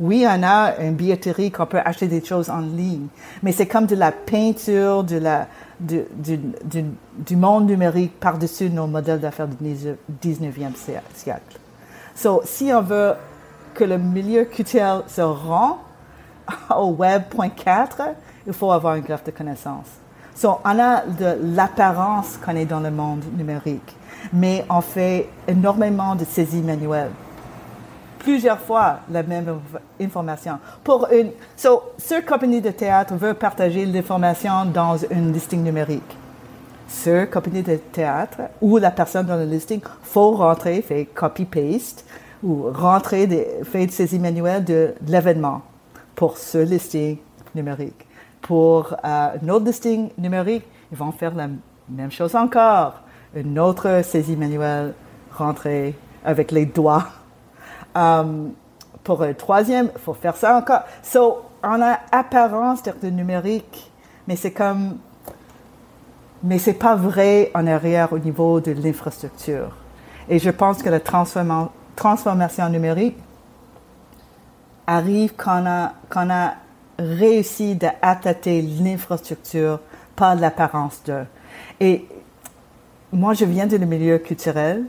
Oui, 0.00 0.26
on 0.28 0.42
a 0.42 0.76
une 0.80 0.94
billetterie 0.94 1.50
qu'on 1.50 1.66
peut 1.66 1.80
acheter 1.84 2.08
des 2.08 2.24
choses 2.24 2.50
en 2.50 2.60
ligne. 2.60 3.06
Mais 3.42 3.52
c'est 3.52 3.66
comme 3.66 3.86
de 3.86 3.94
la 3.94 4.10
peinture 4.10 5.04
de 5.04 5.18
la, 5.18 5.46
du, 5.78 6.02
du, 7.14 7.36
monde 7.36 7.66
numérique 7.66 8.18
par-dessus 8.18 8.70
nos 8.70 8.86
modèles 8.86 9.20
d'affaires 9.20 9.48
du 9.48 9.56
19e 10.22 10.74
siècle. 11.14 11.58
So, 12.16 12.42
si 12.44 12.72
on 12.72 12.82
veut 12.82 13.14
que 13.74 13.84
le 13.84 13.98
milieu 13.98 14.44
culturel 14.44 15.02
se 15.06 15.20
rend 15.20 15.78
au 16.76 16.90
Web.4, 16.90 18.14
il 18.46 18.52
faut 18.52 18.70
avoir 18.70 18.94
un 18.94 19.00
graphe 19.00 19.24
de 19.24 19.30
connaissances. 19.30 19.90
So, 20.34 20.58
on 20.64 20.78
a 20.80 21.02
de 21.06 21.38
l'apparence 21.54 22.36
qu'on 22.44 22.56
est 22.56 22.64
dans 22.64 22.80
le 22.80 22.90
monde 22.90 23.22
numérique, 23.36 23.94
mais 24.32 24.64
on 24.68 24.80
fait 24.80 25.28
énormément 25.46 26.16
de 26.16 26.24
saisies 26.24 26.60
manuelles. 26.60 27.12
Plusieurs 28.18 28.58
fois 28.58 29.00
la 29.10 29.22
même 29.22 29.60
information. 30.00 30.58
Pour 30.82 31.06
une, 31.12 31.30
so, 31.56 31.82
ce 31.98 32.20
compagnie 32.26 32.60
de 32.60 32.70
théâtre 32.70 33.14
veut 33.14 33.34
partager 33.34 33.86
l'information 33.86 34.64
dans 34.64 34.96
une 34.96 35.32
listing 35.32 35.62
numérique. 35.62 36.16
Ce 36.88 37.26
compagnie 37.26 37.62
de 37.62 37.76
théâtre 37.76 38.38
ou 38.60 38.78
la 38.78 38.90
personne 38.90 39.26
dans 39.26 39.36
le 39.36 39.44
listing 39.44 39.80
faut 40.02 40.32
rentrer, 40.32 40.82
fait 40.82 41.04
copy-paste 41.04 42.04
ou 42.42 42.70
rentrer, 42.72 43.26
des, 43.26 43.46
fait 43.62 43.88
saisie 43.88 44.18
manuelle 44.18 44.64
de 44.64 44.94
l'événement 45.06 45.62
pour 46.14 46.38
ce 46.38 46.58
listing 46.58 47.18
numérique. 47.54 48.06
Pour 48.44 48.92
euh, 48.92 49.28
un 49.42 49.48
autre 49.48 49.64
listing 49.64 50.10
numérique, 50.18 50.66
ils 50.92 50.98
vont 50.98 51.12
faire 51.12 51.34
la 51.34 51.48
même 51.88 52.10
chose 52.10 52.36
encore. 52.36 53.00
Une 53.34 53.58
autre 53.58 54.02
saisie 54.04 54.36
manuelle 54.36 54.92
rentrée 55.32 55.96
avec 56.22 56.52
les 56.52 56.66
doigts. 56.66 57.06
Um, 57.94 58.52
pour 59.02 59.22
un 59.22 59.32
troisième, 59.32 59.88
il 59.94 59.98
faut 59.98 60.12
faire 60.12 60.36
ça 60.36 60.58
encore. 60.58 60.82
So, 61.02 61.42
on 61.62 61.80
a 61.80 62.00
apparence 62.12 62.82
de 62.82 63.08
numérique, 63.08 63.90
mais 64.28 64.36
c'est 64.36 64.52
comme, 64.52 64.98
mais 66.42 66.58
c'est 66.58 66.74
pas 66.74 66.96
vrai 66.96 67.50
en 67.54 67.66
arrière 67.66 68.12
au 68.12 68.18
niveau 68.18 68.60
de 68.60 68.72
l'infrastructure. 68.72 69.74
Et 70.28 70.38
je 70.38 70.50
pense 70.50 70.82
que 70.82 70.90
la 70.90 71.00
transformation 71.00 72.68
numérique 72.68 73.16
arrive 74.86 75.32
quand 75.34 75.64
on 75.66 75.88
quand 76.10 76.26
on 76.26 76.30
a 76.30 76.54
réussi 76.98 77.74
d'attaquer 77.74 78.62
l'infrastructure 78.62 79.80
par 80.16 80.34
l'apparence 80.34 81.02
de. 81.04 81.24
Et 81.80 82.06
moi, 83.12 83.34
je 83.34 83.44
viens 83.44 83.66
du 83.66 83.78
milieu 83.78 84.18
culturel. 84.18 84.84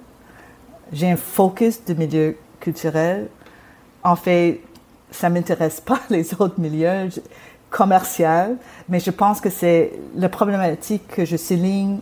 J'ai 0.92 1.12
un 1.12 1.18
focus 1.18 1.84
du 1.84 1.96
milieu 1.96 2.38
culturel. 2.60 3.28
En 4.04 4.16
fait, 4.16 4.62
ça 5.12 5.30
m'intéresse 5.30 5.82
pas 5.82 6.00
les 6.10 6.34
autres 6.34 6.60
milieux 6.60 7.10
commerciaux, 7.70 8.58
mais 8.88 9.00
je 9.00 9.12
pense 9.12 9.42
que 9.42 9.50
c'est 9.50 9.92
la 10.16 10.30
problématique 10.30 11.08
que 11.08 11.26
je 11.26 11.38
souligne. 11.38 12.00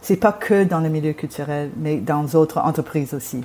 C'est 0.00 0.16
pas 0.16 0.32
que 0.32 0.64
dans 0.64 0.80
le 0.80 0.88
milieu 0.88 1.12
culturel, 1.12 1.70
mais 1.76 1.96
dans 1.96 2.22
d'autres 2.22 2.58
entreprises 2.58 3.14
aussi. 3.14 3.42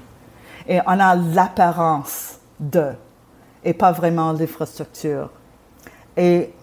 Et 0.67 0.79
on 0.85 0.99
a 0.99 1.15
l'apparence 1.15 2.37
de, 2.59 2.91
et 3.63 3.73
pas 3.73 3.91
vraiment 3.91 4.33
l'infrastructure. 4.33 5.29
Et 6.15 6.53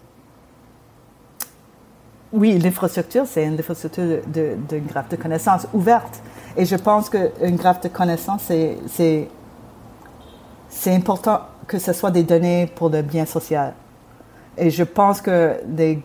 oui, 2.33 2.59
l'infrastructure, 2.59 3.27
c'est 3.27 3.45
une 3.45 3.59
infrastructure 3.59 4.21
d'une 4.27 4.87
graphe 4.87 5.09
de 5.09 5.17
connaissances 5.17 5.67
ouverte. 5.73 6.23
Et 6.57 6.65
je 6.65 6.77
pense 6.77 7.11
qu'une 7.11 7.57
graphe 7.57 7.81
de 7.81 7.89
connaissances, 7.89 8.43
c'est, 8.45 9.29
c'est 10.69 10.95
important 10.95 11.41
que 11.67 11.79
ce 11.79 11.93
soit 11.93 12.11
des 12.11 12.23
données 12.23 12.71
pour 12.75 12.89
le 12.89 13.03
bien 13.03 13.27
social. 13.27 13.75
Et 14.57 14.71
je 14.71 14.85
pense 14.85 15.21
que 15.21 15.57
les 15.77 16.01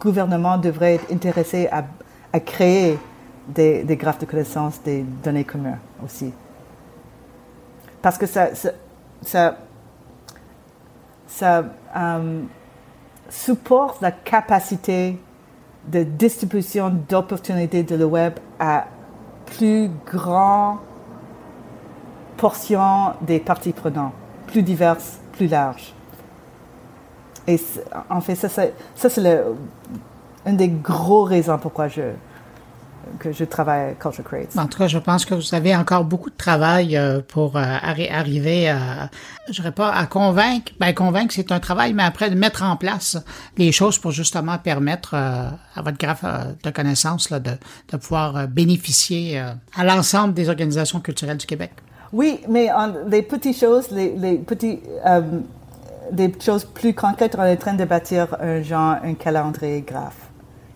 gouvernements 0.00 0.58
devraient 0.58 0.94
être 0.94 1.12
intéressés 1.12 1.68
à, 1.70 1.84
à 2.32 2.40
créer 2.40 2.98
des, 3.48 3.84
des, 3.84 3.96
graphes 3.96 4.18
de 4.18 4.26
connaissances, 4.26 4.82
des 4.82 5.02
données 5.02 5.44
communes 5.44 5.78
aussi. 6.04 6.32
Parce 8.00 8.18
que 8.18 8.26
ça, 8.26 8.48
ça 9.22 9.56
ça 11.36 11.64
euh, 11.96 12.42
supporte 13.28 14.00
la 14.00 14.12
capacité 14.12 15.18
de 15.88 16.02
distribution 16.02 16.90
d'opportunités 17.08 17.82
de 17.82 17.96
le 17.96 18.04
web 18.04 18.34
à 18.58 18.84
plus 19.46 19.90
grande 20.06 20.78
portion 22.36 23.14
des 23.22 23.40
parties 23.40 23.72
prenantes, 23.72 24.12
plus 24.46 24.62
diverses, 24.62 25.18
plus 25.32 25.48
larges. 25.48 25.94
Et 27.46 27.58
en 28.08 28.20
fait, 28.20 28.34
ça, 28.34 28.48
ça 28.48 28.70
c'est 28.94 29.44
une 30.46 30.56
des 30.56 30.68
gros 30.68 31.24
raisons 31.24 31.58
pourquoi 31.58 31.88
je, 31.88 32.02
que 33.18 33.32
je 33.32 33.44
travaille 33.44 33.90
à 33.90 33.92
Culture 33.94 34.24
Creates. 34.24 34.56
En 34.56 34.66
tout 34.66 34.78
cas, 34.78 34.88
je 34.88 34.98
pense 34.98 35.24
que 35.24 35.34
vous 35.34 35.54
avez 35.54 35.74
encore 35.76 36.04
beaucoup 36.04 36.30
de 36.30 36.36
travail 36.36 36.96
euh, 36.96 37.20
pour 37.26 37.56
euh, 37.56 37.62
arriver 37.62 38.68
à, 38.68 39.10
je 39.48 39.54
dirais 39.54 39.72
pas 39.72 39.92
à 39.92 40.06
convaincre. 40.06 40.72
Ben, 40.80 40.92
convaincre, 40.92 41.32
c'est 41.34 41.52
un 41.52 41.60
travail, 41.60 41.92
mais 41.92 42.02
après, 42.02 42.30
de 42.30 42.34
mettre 42.34 42.62
en 42.62 42.76
place 42.76 43.16
les 43.56 43.72
choses 43.72 43.98
pour 43.98 44.10
justement 44.10 44.58
permettre 44.58 45.14
euh, 45.14 45.48
à 45.76 45.82
votre 45.82 45.98
graphe 45.98 46.24
de 46.62 46.70
connaissances 46.70 47.30
là, 47.30 47.40
de, 47.40 47.52
de 47.90 47.96
pouvoir 47.96 48.48
bénéficier 48.48 49.38
à 49.38 49.84
l'ensemble 49.84 50.34
des 50.34 50.48
organisations 50.48 51.00
culturelles 51.00 51.38
du 51.38 51.46
Québec. 51.46 51.72
Oui, 52.12 52.40
mais 52.48 52.68
les 53.08 53.22
petites 53.22 53.58
choses, 53.58 53.90
les, 53.90 54.14
les 54.16 54.36
petits, 54.36 54.80
des 56.12 56.32
choses 56.40 56.64
plus 56.64 56.94
concrètes, 56.94 57.36
on 57.38 57.42
est 57.44 57.52
en 57.52 57.56
train 57.56 57.74
de 57.74 57.84
bâtir 57.84 58.36
un 58.40 58.62
genre, 58.62 58.96
un 59.02 59.14
calendrier 59.14 59.80
graphe 59.80 60.31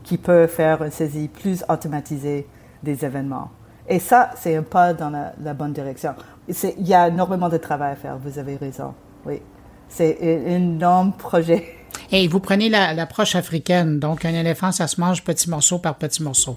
qui 0.07 0.17
peut 0.17 0.47
faire 0.47 0.83
une 0.83 0.91
saisie 0.91 1.29
plus 1.29 1.65
automatisée 1.69 2.47
des 2.83 3.05
événements. 3.05 3.51
Et 3.89 3.99
ça, 3.99 4.31
c'est 4.37 4.57
un 4.57 4.63
pas 4.63 4.95
dans 4.95 5.11
la, 5.11 5.55
bonne 5.55 5.73
direction. 5.73 6.15
Il 6.49 6.87
y 6.87 6.95
a 6.95 7.09
énormément 7.09 7.49
de 7.49 7.57
travail 7.57 7.93
à 7.93 7.97
faire, 7.97 8.17
vous 8.17 8.39
avez 8.39 8.57
raison. 8.57 8.95
Oui. 9.27 9.43
C'est 9.89 10.17
un 10.23 10.51
énorme 10.51 11.13
projet. 11.13 11.65
Et 12.13 12.29
vous 12.29 12.41
prenez 12.41 12.69
l'approche 12.69 13.35
africaine, 13.35 13.99
donc 13.99 14.25
un 14.25 14.35
éléphant, 14.35 14.71
ça 14.71 14.87
se 14.87 15.01
mange 15.01 15.25
petit 15.25 15.51
morceau 15.51 15.79
par 15.79 15.97
petit 15.97 16.23
morceau. 16.23 16.57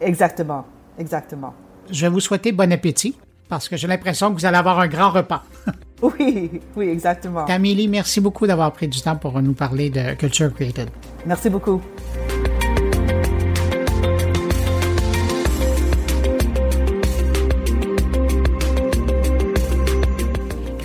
Exactement, 0.00 0.64
exactement. 0.98 1.52
Je 1.90 2.02
vais 2.02 2.08
vous 2.08 2.20
souhaiter 2.20 2.52
bon 2.52 2.72
appétit, 2.72 3.16
parce 3.48 3.68
que 3.68 3.76
j'ai 3.76 3.88
l'impression 3.88 4.32
que 4.32 4.38
vous 4.38 4.46
allez 4.46 4.56
avoir 4.56 4.78
un 4.78 4.88
grand 4.88 5.10
repas. 5.10 5.42
oui, 6.02 6.62
oui, 6.76 6.88
exactement. 6.88 7.44
Camille, 7.44 7.88
merci 7.88 8.20
beaucoup 8.20 8.46
d'avoir 8.46 8.72
pris 8.72 8.88
du 8.88 9.00
temps 9.00 9.16
pour 9.16 9.40
nous 9.42 9.54
parler 9.54 9.90
de 9.90 10.14
Culture 10.14 10.54
Created. 10.54 10.88
Merci 11.26 11.50
beaucoup. 11.50 11.80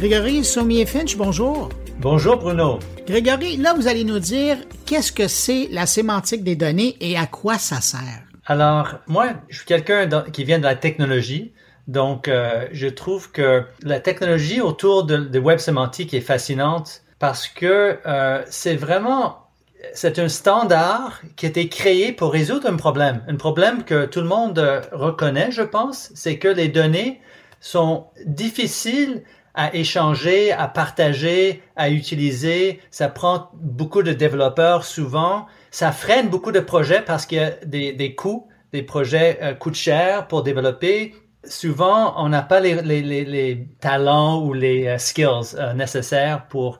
Grégory 0.01 0.43
Sommier-Finch, 0.43 1.15
bonjour. 1.15 1.69
Bonjour 1.99 2.35
Bruno. 2.37 2.79
Grégory, 3.05 3.57
là 3.57 3.75
vous 3.75 3.87
allez 3.87 4.03
nous 4.03 4.17
dire 4.17 4.57
qu'est-ce 4.87 5.11
que 5.11 5.27
c'est 5.27 5.67
la 5.69 5.85
sémantique 5.85 6.43
des 6.43 6.55
données 6.55 6.97
et 7.01 7.19
à 7.19 7.27
quoi 7.27 7.59
ça 7.59 7.81
sert? 7.81 8.23
Alors, 8.47 8.95
moi, 9.05 9.27
je 9.49 9.57
suis 9.57 9.65
quelqu'un 9.67 10.09
qui 10.33 10.43
vient 10.43 10.57
de 10.57 10.63
la 10.63 10.73
technologie. 10.73 11.53
Donc, 11.87 12.27
euh, 12.27 12.65
je 12.71 12.87
trouve 12.87 13.31
que 13.31 13.63
la 13.83 13.99
technologie 13.99 14.59
autour 14.59 15.03
de, 15.03 15.37
web 15.37 15.59
sémantique 15.59 16.15
est 16.15 16.21
fascinante 16.21 17.03
parce 17.19 17.47
que 17.47 17.99
euh, 18.03 18.41
c'est 18.49 18.77
vraiment, 18.77 19.49
c'est 19.93 20.17
un 20.17 20.29
standard 20.29 21.21
qui 21.35 21.45
a 21.45 21.49
été 21.49 21.69
créé 21.69 22.11
pour 22.11 22.31
résoudre 22.31 22.67
un 22.67 22.75
problème. 22.75 23.21
Un 23.27 23.35
problème 23.35 23.83
que 23.83 24.05
tout 24.07 24.21
le 24.21 24.27
monde 24.27 24.57
euh, 24.57 24.81
reconnaît, 24.93 25.51
je 25.51 25.61
pense, 25.61 26.09
c'est 26.15 26.39
que 26.39 26.47
les 26.47 26.69
données 26.69 27.21
sont 27.59 28.07
difficiles 28.25 29.21
à 29.53 29.75
échanger, 29.75 30.51
à 30.51 30.67
partager, 30.67 31.61
à 31.75 31.89
utiliser. 31.89 32.79
Ça 32.89 33.09
prend 33.09 33.49
beaucoup 33.53 34.03
de 34.03 34.13
développeurs 34.13 34.85
souvent. 34.85 35.47
Ça 35.71 35.91
freine 35.91 36.29
beaucoup 36.29 36.51
de 36.51 36.59
projets 36.59 37.01
parce 37.01 37.25
qu'il 37.25 37.37
y 37.39 37.41
a 37.41 37.51
des, 37.65 37.93
des 37.93 38.15
coûts. 38.15 38.47
Des 38.73 38.83
projets 38.83 39.39
euh, 39.41 39.53
coûtent 39.53 39.75
cher 39.75 40.27
pour 40.27 40.43
développer. 40.43 41.13
Souvent, 41.43 42.13
on 42.23 42.29
n'a 42.29 42.41
pas 42.41 42.59
les, 42.59 42.81
les, 42.81 43.01
les, 43.01 43.67
talents 43.79 44.41
ou 44.41 44.53
les 44.53 44.87
euh, 44.87 44.97
skills 44.97 45.55
euh, 45.55 45.73
nécessaires 45.73 46.47
pour 46.47 46.79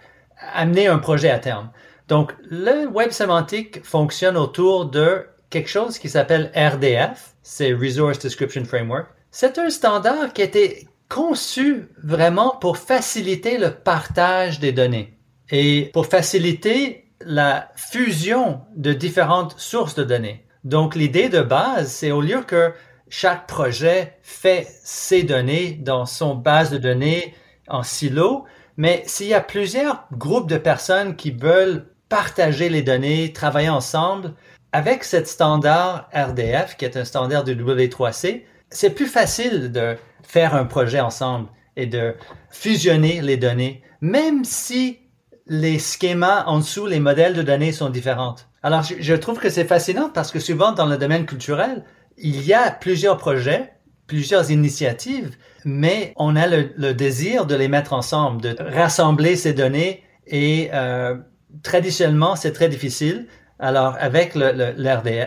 amener 0.54 0.88
un 0.88 1.00
projet 1.00 1.30
à 1.30 1.40
terme. 1.40 1.70
Donc, 2.08 2.34
le 2.50 2.88
web 2.88 3.12
sémantique 3.12 3.84
fonctionne 3.84 4.38
autour 4.38 4.86
de 4.86 5.26
quelque 5.50 5.70
chose 5.70 6.00
qui 6.00 6.10
s'appelle 6.10 6.52
RDF, 6.56 7.36
c'est 7.44 7.74
Resource 7.74 8.20
Description 8.20 8.64
Framework. 8.64 9.08
C'est 9.32 9.58
un 9.58 9.70
standard 9.70 10.34
qui 10.34 10.42
a 10.42 10.46
été 10.46 10.88
conçu 11.12 11.90
vraiment 12.02 12.56
pour 12.62 12.78
faciliter 12.78 13.58
le 13.58 13.72
partage 13.72 14.62
des 14.62 14.72
données 14.72 15.18
et 15.50 15.90
pour 15.94 16.06
faciliter 16.06 17.12
la 17.20 17.70
fusion 17.76 18.62
de 18.78 18.94
différentes 18.94 19.60
sources 19.60 19.96
de 19.96 20.06
données. 20.06 20.46
Donc 20.64 20.96
l'idée 20.96 21.28
de 21.28 21.42
base, 21.42 21.92
c'est 21.92 22.12
au 22.12 22.22
lieu 22.22 22.42
que 22.44 22.72
chaque 23.10 23.46
projet 23.46 24.20
fait 24.24 24.68
ses 24.86 25.24
données 25.24 25.74
dans 25.82 26.06
son 26.06 26.34
base 26.34 26.72
de 26.72 26.78
données 26.78 27.36
en 27.68 27.84
silo, 27.84 28.46
mais 28.78 29.04
s'il 29.06 29.28
y 29.28 29.34
a 29.34 29.42
plusieurs 29.42 30.08
groupes 30.14 30.50
de 30.50 30.58
personnes 30.58 31.18
qui 31.18 31.32
veulent 31.32 31.88
partager 32.08 32.70
les 32.70 32.84
données, 32.84 33.34
travailler 33.34 33.70
ensemble, 33.70 34.34
avec 34.72 35.04
cet 35.04 35.28
standard 35.28 36.10
RDF, 36.14 36.78
qui 36.78 36.86
est 36.86 36.96
un 36.96 37.04
standard 37.04 37.44
du 37.44 37.54
W3C, 37.54 38.44
c'est 38.70 38.92
plus 38.92 39.08
facile 39.08 39.74
de 39.74 39.98
faire 40.32 40.56
un 40.56 40.64
projet 40.64 41.02
ensemble 41.02 41.50
et 41.76 41.88
de 41.88 42.16
fusionner 42.50 43.22
les 43.22 43.36
données, 43.36 43.82
même 44.00 44.46
si 44.46 45.00
les 45.46 45.78
schémas 45.78 46.46
en 46.46 46.60
dessous, 46.60 46.86
les 46.86 47.02
modèles 47.02 47.34
de 47.34 47.42
données 47.42 47.74
sont 47.74 47.90
différents. 47.90 48.36
Alors, 48.64 48.82
je, 48.82 49.14
trouve 49.14 49.40
que 49.40 49.50
c'est 49.50 49.66
fascinant 49.66 50.10
parce 50.10 50.32
que 50.32 50.40
souvent 50.40 50.72
dans 50.72 50.86
le 50.86 50.98
domaine 50.98 51.26
culturel, 51.26 51.84
il 52.18 52.46
y 52.46 52.54
a 52.54 52.72
plusieurs 52.72 53.18
projets, 53.18 53.74
plusieurs 54.08 54.52
initiatives, 54.52 55.36
mais 55.66 56.14
on 56.16 56.38
a 56.38 56.48
le, 56.48 56.94
désir 56.94 57.46
de 57.46 57.56
les 57.56 57.68
mettre 57.68 57.92
ensemble, 57.92 58.42
de 58.42 58.56
rassembler 58.58 59.36
ces 59.36 59.52
données 59.52 60.02
et 60.28 60.70
euh, 60.74 61.18
traditionnellement, 61.62 62.38
c'est 62.38 62.54
très 62.54 62.70
difficile. 62.70 63.28
Alors, 63.60 63.98
avec 64.00 64.34
le, 64.36 64.48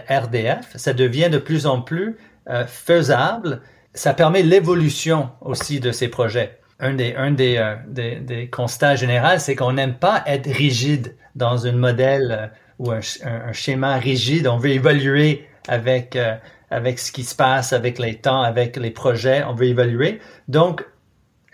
RDF, 0.08 0.76
ça 0.76 0.94
devient 0.94 1.28
de 1.28 1.38
plus 1.38 1.66
en 1.66 1.82
plus 1.82 2.16
euh, 2.48 2.64
faisable 2.66 3.60
ça 3.94 4.12
permet 4.12 4.42
l'évolution 4.42 5.30
aussi 5.40 5.80
de 5.80 5.92
ces 5.92 6.08
projets. 6.08 6.58
Un 6.80 6.94
des, 6.94 7.14
un 7.14 7.30
des, 7.30 7.56
euh, 7.56 7.76
des, 8.20 8.48
constats 8.48 8.96
généraux, 8.96 9.38
c'est 9.38 9.54
qu'on 9.54 9.72
n'aime 9.72 9.94
pas 9.94 10.22
être 10.26 10.50
rigide 10.50 11.14
dans 11.36 11.66
un 11.66 11.72
modèle 11.72 12.32
euh, 12.32 12.46
ou 12.80 12.90
un, 12.90 13.52
schéma 13.52 13.96
rigide. 13.96 14.48
On 14.48 14.58
veut 14.58 14.70
évoluer 14.70 15.46
avec, 15.68 16.16
euh, 16.16 16.34
avec 16.70 16.98
ce 16.98 17.12
qui 17.12 17.22
se 17.22 17.36
passe, 17.36 17.72
avec 17.72 18.00
les 18.00 18.16
temps, 18.16 18.42
avec 18.42 18.76
les 18.76 18.90
projets. 18.90 19.44
On 19.44 19.54
veut 19.54 19.66
évoluer. 19.66 20.18
Donc, 20.48 20.84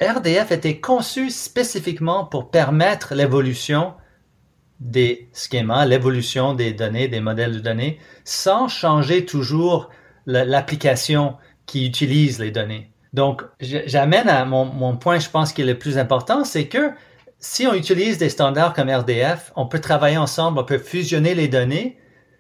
RDF 0.00 0.50
était 0.50 0.81
conçu 0.81 1.29
spécifiquement 1.29 2.24
pour 2.24 2.50
permettre 2.50 3.14
l'évolution 3.14 3.92
des 4.81 5.29
schémas, 5.35 5.85
l'évolution 5.85 6.55
des 6.55 6.72
données, 6.72 7.09
des 7.09 7.20
modèles 7.20 7.57
de 7.57 7.61
données, 7.61 7.98
sans 8.24 8.68
changer 8.68 9.26
toujours 9.26 9.90
l'application 10.24 11.37
qui 11.70 11.87
utilisent 11.87 12.40
les 12.40 12.50
données. 12.50 12.90
Donc, 13.12 13.42
j'amène 13.61 14.28
à 14.28 14.44
mon, 14.44 14.96
point, 14.96 15.20
je 15.20 15.30
pense, 15.30 15.52
qui 15.52 15.62
est 15.62 15.64
le 15.64 15.78
plus 15.78 15.98
important, 15.98 16.44
c'est 16.44 16.66
que 16.66 16.90
si 17.38 17.64
on 17.68 17.74
utilise 17.74 18.18
des 18.18 18.28
standards 18.28 18.74
comme 18.74 18.90
RDF, 18.90 19.52
on 19.54 19.66
peut 19.66 19.78
travailler 19.78 20.16
ensemble, 20.16 20.59
on 20.59 20.64
peut 20.64 20.78
fusionner 20.78 21.33
les 21.37 21.46
données 21.46 21.96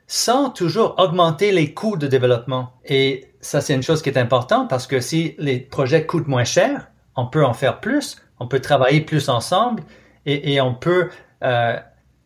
sans 0.08 0.50
toujours 0.50 0.96
augmenter 0.98 1.52
les 1.52 1.72
coûts 1.72 1.96
de 1.96 2.08
développement. 2.08 2.72
Et 2.84 3.28
ça, 3.40 3.60
c'est 3.60 3.72
une 3.72 3.84
chose 3.84 4.02
qui 4.02 4.08
est 4.08 4.18
importante 4.18 4.68
parce 4.68 4.88
que 4.88 4.98
si 4.98 5.36
les 5.38 5.60
projets 5.60 6.06
coûtent 6.06 6.26
moins 6.26 6.42
cher, 6.42 6.88
on 7.14 7.26
peut 7.26 7.44
en 7.44 7.54
faire 7.54 7.78
plus, 7.78 8.16
on 8.40 8.48
peut 8.48 8.60
travailler 8.60 9.00
plus 9.00 9.28
ensemble 9.28 9.84
et, 10.26 10.60
on 10.60 10.74
peut 10.74 11.08
euh, 11.44 11.76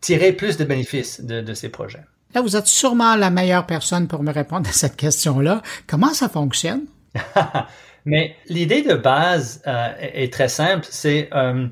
tirer 0.00 0.32
plus 0.32 0.56
de 0.56 0.64
bénéfices 0.64 1.20
de 1.20 1.52
ces 1.52 1.68
projets. 1.68 2.04
Là, 2.34 2.40
vous 2.40 2.56
êtes 2.56 2.66
sûrement 2.66 3.14
la 3.14 3.30
meilleure 3.30 3.66
personne 3.66 4.08
pour 4.08 4.22
me 4.22 4.32
répondre 4.32 4.68
à 4.68 4.72
cette 4.72 4.96
question-là. 4.96 5.62
Comment 5.86 6.12
ça 6.14 6.28
fonctionne? 6.28 6.86
Mais 8.04 8.36
l'idée 8.48 8.82
de 8.82 8.94
base 8.94 9.62
euh, 9.66 9.88
est 9.98 10.32
très 10.32 10.48
simple. 10.48 10.86
C'est 10.90 11.30
euh, 11.32 11.68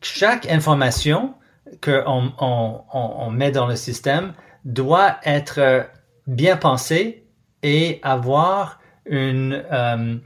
chaque 0.00 0.46
information 0.46 1.34
qu'on 1.80 2.32
on, 2.38 3.30
met 3.30 3.52
dans 3.52 3.66
le 3.66 3.76
système 3.76 4.32
doit 4.64 5.18
être 5.24 5.86
bien 6.26 6.56
pensée 6.56 7.24
et 7.62 8.00
avoir 8.02 8.80
une, 9.06 9.64
euh, 9.72 10.16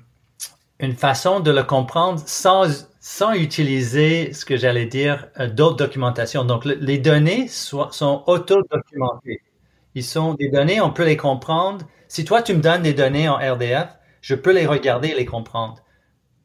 une 0.80 0.92
façon 0.94 1.40
de 1.40 1.50
le 1.50 1.62
comprendre 1.62 2.20
sans, 2.26 2.86
sans 3.00 3.32
utiliser 3.32 4.32
ce 4.32 4.44
que 4.44 4.56
j'allais 4.56 4.86
dire 4.86 5.28
euh, 5.40 5.48
d'autres 5.48 5.76
documentations. 5.76 6.44
Donc, 6.44 6.64
les 6.64 6.98
données 6.98 7.48
sont 7.48 8.22
auto-documentées. 8.26 9.40
Ils 9.94 10.04
sont 10.04 10.34
des 10.34 10.48
données, 10.48 10.80
on 10.80 10.90
peut 10.90 11.04
les 11.04 11.16
comprendre. 11.16 11.86
Si 12.08 12.24
toi, 12.24 12.42
tu 12.42 12.54
me 12.54 12.60
donnes 12.60 12.82
des 12.82 12.94
données 12.94 13.28
en 13.28 13.36
RDF, 13.36 13.88
je 14.24 14.34
peux 14.34 14.54
les 14.54 14.64
regarder 14.64 15.08
et 15.08 15.14
les 15.14 15.26
comprendre. 15.26 15.76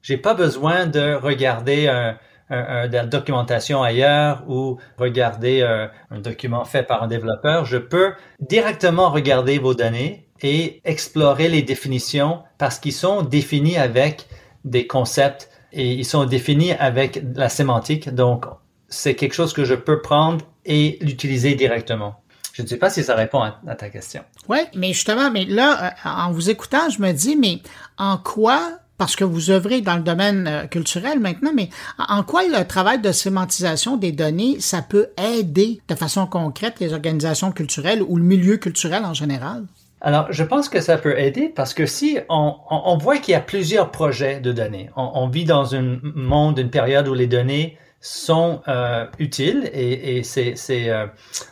J'ai 0.01 0.17
pas 0.17 0.33
besoin 0.33 0.85
de 0.85 1.13
regarder 1.13 1.87
un, 1.87 2.17
un, 2.49 2.87
la 2.87 3.05
documentation 3.05 3.81
ailleurs 3.81 4.43
ou 4.49 4.79
regarder 4.97 5.61
un, 5.61 5.65
euh, 5.65 5.87
un 6.11 6.19
document 6.19 6.65
fait 6.65 6.83
par 6.83 7.03
un 7.03 7.07
développeur. 7.07 7.63
Je 7.63 7.77
peux 7.77 8.11
directement 8.41 9.09
regarder 9.09 9.59
vos 9.59 9.75
données 9.75 10.27
et 10.41 10.81
explorer 10.83 11.47
les 11.47 11.61
définitions 11.61 12.43
parce 12.57 12.79
qu'ils 12.79 12.91
sont 12.91 13.21
définis 13.21 13.77
avec 13.77 14.27
des 14.65 14.85
concepts 14.85 15.49
et 15.71 15.93
ils 15.93 16.05
sont 16.05 16.25
définis 16.25 16.73
avec 16.73 17.23
la 17.33 17.47
sémantique. 17.47 18.13
Donc, 18.13 18.45
c'est 18.89 19.15
quelque 19.15 19.33
chose 19.33 19.53
que 19.53 19.63
je 19.63 19.75
peux 19.75 20.01
prendre 20.01 20.43
et 20.65 20.97
l'utiliser 20.99 21.55
directement. 21.55 22.21
Je 22.60 22.63
ne 22.63 22.67
sais 22.67 22.76
pas 22.76 22.89
si 22.89 23.06
ça 23.06 23.15
répond 23.15 23.41
à, 23.41 23.76
ta 23.76 23.88
question. 23.88 24.22
Oui, 24.50 24.58
mais 24.76 24.91
justement, 24.91 25.32
mais 25.32 25.45
là, 25.45 25.93
euh, 26.06 26.10
en 26.10 26.34
vous 26.34 26.50
écoutant, 26.50 26.89
je 26.89 27.02
me 27.02 27.13
dis, 27.13 27.38
mais 27.38 27.60
en 27.98 28.17
quoi 28.17 28.60
parce 28.98 29.15
que 29.15 29.24
vous 29.24 29.50
œuvrez 29.50 29.80
dans 29.80 29.95
le 29.95 30.02
domaine 30.02 30.45
euh, 30.45 30.67
culturel 30.67 31.22
maintenant, 31.22 31.52
mais 31.56 31.69
en 31.98 32.22
quoi 32.24 32.43
le 32.43 32.67
travail 32.67 33.00
de 33.00 33.13
sémantisation 33.13 33.95
des 33.95 34.12
données, 34.12 34.60
ça 34.60 34.82
peut 34.82 35.08
aider 35.17 35.80
de 35.88 35.95
façon 35.95 36.28
concrète 36.28 36.82
les 36.82 36.91
organisations 36.91 37.54
culturelles 37.54 38.04
ou 38.06 38.17
le 38.17 38.24
milieu 38.24 38.58
culturel 38.58 39.06
en 39.06 39.13
général? 39.13 39.63
Alors, 40.02 40.28
je 40.30 40.43
pense 40.43 40.67
que 40.67 40.82
ça 40.82 40.98
peut 40.98 41.17
aider 41.17 41.48
parce 41.48 41.74
que 41.74 41.86
si 41.86 42.17
on, 42.28 42.56
on, 42.69 42.98
voit 42.98 43.19
qu'il 43.19 43.32
y 43.32 43.36
a 43.36 43.39
plusieurs 43.39 43.89
projets 43.89 44.41
de 44.41 44.52
données, 44.52 44.89
on, 44.98 45.12
on, 45.13 45.30
vit 45.30 45.45
dans 45.45 45.76
un 45.76 45.98
monde, 46.04 46.60
une 46.60 46.69
période 46.69 47.08
où 47.08 47.13
les 47.13 47.28
données 47.28 47.78
sont 48.01 48.62
euh, 48.67 49.05
utiles 49.19 49.69
et, 49.73 50.17
et 50.17 50.23
c'est, 50.23 50.55
c'est 50.55 50.89
euh, 50.89 51.07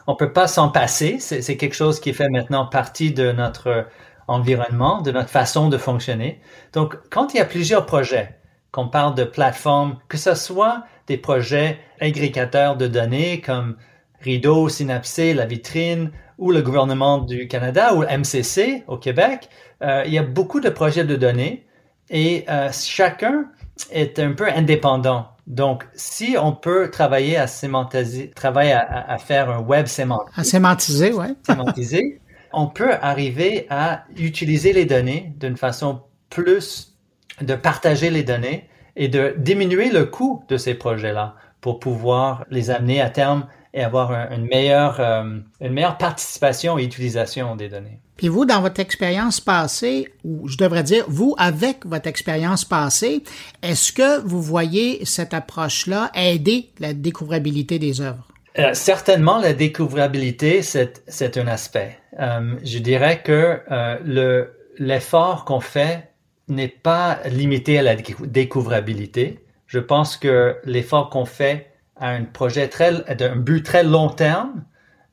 on 0.07 0.15
peut 0.15 0.31
pas 0.31 0.47
s'en 0.47 0.69
passer. 0.69 1.17
C'est, 1.19 1.41
c'est 1.41 1.57
quelque 1.57 1.75
chose 1.75 1.99
qui 1.99 2.13
fait 2.13 2.29
maintenant 2.29 2.65
partie 2.65 3.11
de 3.11 3.31
notre 3.31 3.87
environnement, 4.27 5.01
de 5.01 5.11
notre 5.11 5.29
façon 5.29 5.69
de 5.69 5.77
fonctionner. 5.77 6.41
Donc, 6.73 6.97
quand 7.09 7.33
il 7.33 7.37
y 7.37 7.39
a 7.39 7.45
plusieurs 7.45 7.85
projets, 7.85 8.37
qu'on 8.71 8.87
parle 8.87 9.15
de 9.15 9.23
plateformes, 9.23 9.97
que 10.07 10.17
ce 10.17 10.35
soit 10.35 10.83
des 11.07 11.17
projets 11.17 11.79
agrégateurs 11.99 12.75
de 12.75 12.87
données 12.87 13.41
comme 13.41 13.77
Rideau, 14.21 14.69
Synapsé, 14.69 15.33
La 15.33 15.45
Vitrine 15.45 16.11
ou 16.37 16.51
le 16.51 16.61
gouvernement 16.61 17.19
du 17.19 17.47
Canada 17.47 17.95
ou 17.95 18.03
MCC 18.03 18.83
au 18.87 18.97
Québec, 18.97 19.49
euh, 19.81 20.03
il 20.05 20.13
y 20.13 20.17
a 20.17 20.23
beaucoup 20.23 20.59
de 20.59 20.69
projets 20.69 21.05
de 21.05 21.15
données 21.15 21.65
et 22.09 22.45
euh, 22.49 22.69
chacun 22.71 23.45
est 23.91 24.19
un 24.19 24.33
peu 24.33 24.47
indépendant 24.47 25.37
donc, 25.47 25.87
si 25.93 26.35
on 26.37 26.51
peut 26.51 26.91
travailler 26.91 27.37
à 27.37 27.47
sémantiser, 27.47 28.31
travailler 28.31 28.73
à, 28.73 29.17
faire 29.17 29.49
un 29.49 29.59
web 29.59 29.85
sémantique. 29.87 30.33
À 30.35 30.43
sémantiser, 30.43 31.13
ouais. 31.13 31.33
sémantiser, 31.43 32.19
on 32.51 32.67
peut 32.67 32.93
arriver 33.01 33.65
à 33.69 34.03
utiliser 34.17 34.73
les 34.73 34.83
données 34.83 35.33
d'une 35.37 35.55
façon 35.55 36.01
plus 36.29 36.97
de 37.41 37.55
partager 37.55 38.09
les 38.09 38.23
données 38.23 38.67
et 38.97 39.07
de 39.07 39.35
diminuer 39.37 39.89
le 39.89 40.05
coût 40.05 40.43
de 40.49 40.57
ces 40.57 40.73
projets-là 40.73 41.35
pour 41.61 41.79
pouvoir 41.79 42.45
les 42.49 42.69
amener 42.69 42.99
à 42.99 43.09
terme 43.09 43.47
et 43.73 43.83
avoir 43.83 44.11
une, 44.31 44.47
meilleure, 44.47 44.99
euh, 44.99 45.39
une 45.61 45.73
meilleure 45.73 45.97
participation 45.97 46.77
et 46.77 46.83
utilisation 46.83 47.55
des 47.55 47.69
données. 47.69 47.99
Puis 48.15 48.29
vous, 48.29 48.45
dans 48.45 48.61
votre 48.61 48.79
expérience 48.79 49.39
passée, 49.39 50.11
ou 50.23 50.47
je 50.47 50.57
devrais 50.57 50.83
dire, 50.83 51.05
vous, 51.07 51.35
avec 51.37 51.85
votre 51.85 52.07
expérience 52.07 52.65
passée, 52.65 53.23
est-ce 53.61 53.91
que 53.91 54.21
vous 54.21 54.41
voyez 54.41 55.05
cette 55.05 55.33
approche-là 55.33 56.11
aider 56.15 56.69
la 56.79 56.93
découvrabilité 56.93 57.77
des 57.77 58.01
œuvres? 58.01 58.27
Euh, 58.57 58.73
certainement, 58.73 59.37
la 59.37 59.53
découvrabilité, 59.53 60.63
c'est 60.63 61.37
un 61.37 61.47
aspect. 61.47 61.99
Euh, 62.19 62.55
je 62.63 62.79
dirais 62.79 63.21
que 63.23 63.61
le 64.03 64.57
l'effort 64.79 65.45
qu'on 65.45 65.59
fait 65.59 66.11
n'est 66.47 66.67
pas 66.67 67.19
limité 67.25 67.79
à 67.79 67.81
la 67.81 67.95
découvrabilité. 67.95 69.39
Je 69.65 69.79
pense 69.79 70.17
que 70.17 70.57
l'effort 70.63 71.09
qu'on 71.09 71.25
fait 71.25 71.71
a 71.99 72.09
un 72.09 72.23
projet 72.23 72.67
très, 72.67 72.91
un 73.21 73.35
but 73.35 73.63
très 73.63 73.83
long 73.83 74.09
terme 74.09 74.63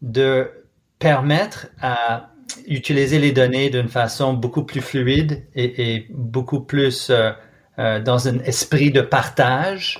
de 0.02 0.50
permettre 0.98 1.68
à 1.80 2.30
utiliser 2.66 3.18
les 3.18 3.32
données 3.32 3.70
d'une 3.70 3.88
façon 3.88 4.34
beaucoup 4.34 4.64
plus 4.64 4.80
fluide 4.80 5.44
et, 5.54 6.06
beaucoup 6.10 6.60
plus 6.60 7.10
euh, 7.10 7.30
euh, 7.78 8.00
dans 8.00 8.28
un 8.28 8.38
esprit 8.40 8.90
de 8.90 9.00
partage. 9.00 9.98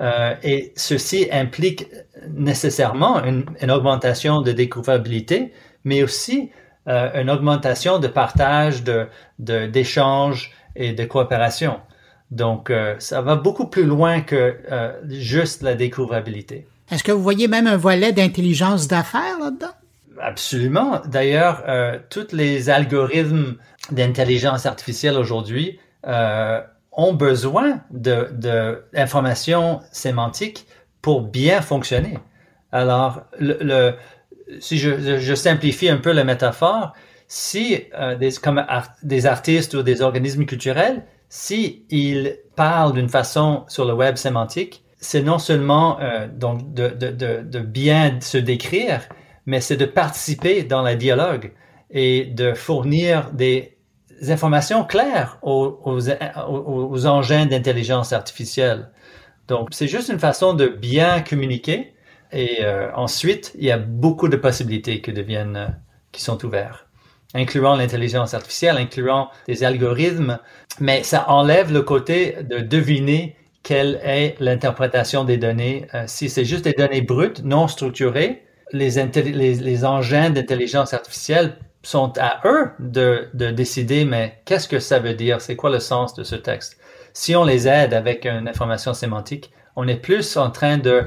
Euh, 0.00 0.34
et 0.42 0.72
ceci 0.76 1.28
implique 1.30 1.86
nécessairement 2.28 3.22
une, 3.24 3.70
augmentation 3.70 4.42
de 4.42 4.52
découvrabilité, 4.52 5.52
mais 5.84 6.02
aussi 6.02 6.50
une 6.86 7.30
augmentation 7.30 7.98
de 7.98 8.08
partage, 8.08 8.84
de 8.84 9.06
d'échange 9.38 10.52
et 10.76 10.92
de 10.92 11.04
coopération. 11.06 11.80
Donc, 12.30 12.72
ça 12.98 13.22
va 13.22 13.36
beaucoup 13.36 13.66
plus 13.66 13.84
loin 13.84 14.20
que 14.20 14.56
juste 15.08 15.62
la 15.62 15.74
découvrabilité. 15.74 16.66
Est-ce 16.90 17.02
que 17.02 17.12
vous 17.12 17.22
voyez 17.22 17.48
même 17.48 17.66
un 17.66 17.76
volet 17.76 18.12
d'intelligence 18.12 18.88
d'affaires 18.88 19.38
là-dedans? 19.40 19.72
Absolument. 20.20 21.00
D'ailleurs, 21.06 21.64
euh, 21.66 21.98
tous 22.10 22.32
les 22.32 22.70
algorithmes 22.70 23.56
d'intelligence 23.90 24.66
artificielle 24.66 25.16
aujourd'hui 25.16 25.78
euh, 26.06 26.60
ont 26.92 27.14
besoin 27.14 27.80
d'informations 27.90 29.78
de, 29.78 29.82
sémantiques 29.90 30.66
pour 31.02 31.22
bien 31.22 31.60
fonctionner. 31.60 32.18
Alors, 32.70 33.22
le, 33.38 33.92
si 34.60 34.78
je, 34.78 35.18
je, 35.18 35.34
simplifie 35.34 35.88
un 35.88 35.96
peu 35.96 36.12
la 36.12 36.24
métaphore, 36.24 36.92
si 37.26 37.82
euh, 37.98 38.14
des, 38.14 38.32
comme 38.32 38.64
des 39.02 39.26
artistes 39.26 39.74
ou 39.74 39.82
des 39.82 40.02
organismes 40.02 40.44
culturels, 40.44 41.02
si 41.36 41.84
ils 41.90 42.38
parlent 42.54 42.92
d'une 42.92 43.08
façon 43.08 43.64
sur 43.66 43.84
le 43.84 43.92
web 43.92 44.14
sémantique, 44.14 44.84
c'est 44.98 45.20
non 45.20 45.40
seulement 45.40 45.98
euh, 45.98 46.28
donc 46.28 46.72
de, 46.72 46.90
de, 46.90 47.10
de, 47.42 47.58
bien 47.58 48.20
se 48.20 48.38
décrire, 48.38 49.00
mais 49.44 49.60
c'est 49.60 49.76
de 49.76 49.84
participer 49.84 50.62
dans 50.62 50.84
le 50.84 50.94
dialogue 50.94 51.52
et 51.90 52.26
de 52.26 52.54
fournir 52.54 53.32
des 53.32 53.76
informations 54.28 54.84
claires 54.84 55.40
aux, 55.42 55.80
aux, 55.84 57.06
engins 57.06 57.46
d'intelligence 57.46 58.12
artificielle. 58.12 58.92
Donc, 59.48 59.70
c'est 59.72 59.88
juste 59.88 60.10
une 60.10 60.20
façon 60.20 60.54
de 60.54 60.68
bien 60.68 61.20
communiquer. 61.20 61.94
Et 62.30 62.58
euh, 62.64 62.94
ensuite, 62.94 63.50
il 63.58 63.64
y 63.64 63.72
a 63.72 63.78
beaucoup 63.78 64.28
de 64.28 64.36
possibilités 64.36 65.00
qui 65.02 65.12
deviennent, 65.12 65.56
euh, 65.56 65.68
qui 66.12 66.22
sont 66.22 66.44
ouvertes, 66.44 66.83
incluant 67.34 67.76
l'intelligence 67.76 68.34
artificielle, 68.34 68.76
incluant 68.78 69.30
des 69.46 69.64
algorithmes. 69.64 70.38
Mais 70.80 71.02
ça 71.02 71.28
enlève 71.28 71.72
le 71.72 71.82
côté 71.82 72.36
de 72.42 72.58
deviner 72.58 73.36
quelle 73.62 74.00
est 74.02 74.36
l'interprétation 74.40 75.24
des 75.24 75.36
données. 75.36 75.86
Euh, 75.94 76.04
si 76.06 76.28
c'est 76.28 76.44
juste 76.44 76.64
des 76.64 76.72
données 76.72 77.02
brutes, 77.02 77.42
non 77.44 77.66
structurées, 77.68 78.44
les, 78.72 79.84
engins 79.84 80.30
d'intelligence 80.30 80.94
artificielle 80.94 81.56
sont 81.82 82.12
à 82.18 82.40
eux 82.44 82.70
de 82.78 83.50
décider, 83.50 84.04
mais 84.04 84.40
qu'est-ce 84.44 84.68
que 84.68 84.78
ça 84.78 84.98
veut 84.98 85.14
dire? 85.14 85.40
C'est 85.40 85.56
quoi 85.56 85.70
le 85.70 85.80
sens 85.80 86.14
de 86.14 86.24
ce 86.24 86.34
texte? 86.34 86.78
Si 87.12 87.36
on 87.36 87.44
les 87.44 87.68
aide 87.68 87.94
avec 87.94 88.26
une 88.26 88.48
information 88.48 88.92
sémantique, 88.92 89.52
on 89.76 89.86
est 89.86 89.96
plus 89.96 90.36
en 90.36 90.50
train 90.50 90.78
de 90.78 91.04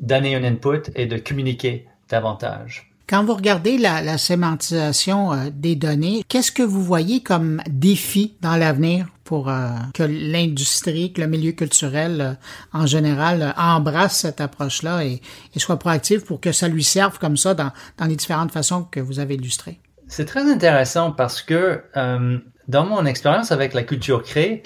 donner 0.00 0.34
un 0.34 0.44
input 0.44 0.90
et 0.94 1.06
de 1.06 1.18
communiquer 1.18 1.86
davantage. 2.08 2.89
Quand 3.10 3.24
vous 3.24 3.34
regardez 3.34 3.76
la, 3.76 4.18
sémantisation 4.18 5.32
euh, 5.32 5.36
des 5.52 5.74
données, 5.74 6.22
qu'est-ce 6.28 6.52
que 6.52 6.62
vous 6.62 6.84
voyez 6.84 7.24
comme 7.24 7.60
défi 7.68 8.36
dans 8.40 8.54
l'avenir 8.54 9.08
pour 9.24 9.48
euh, 9.48 9.70
que 9.94 10.04
l'industrie, 10.04 11.12
que 11.12 11.20
le 11.20 11.26
milieu 11.26 11.50
culturel 11.50 12.20
euh, 12.20 12.32
en 12.72 12.86
général 12.86 13.52
embrasse 13.58 14.16
cette 14.16 14.40
approche-là 14.40 15.04
et, 15.04 15.20
soit 15.56 15.80
proactif 15.80 16.24
pour 16.24 16.40
que 16.40 16.52
ça 16.52 16.68
lui 16.68 16.84
serve 16.84 17.18
comme 17.18 17.36
ça 17.36 17.52
dans, 17.52 17.72
dans 17.98 18.06
les 18.06 18.14
différentes 18.14 18.52
façons 18.52 18.84
que 18.84 19.00
vous 19.00 19.18
avez 19.18 19.34
illustrées? 19.34 19.80
C'est 20.06 20.26
très 20.26 20.48
intéressant 20.48 21.10
parce 21.10 21.42
que 21.42 21.82
dans 22.68 22.84
mon 22.84 23.04
expérience 23.06 23.50
avec 23.50 23.74
la 23.74 23.82
culture 23.82 24.22
créée, 24.22 24.62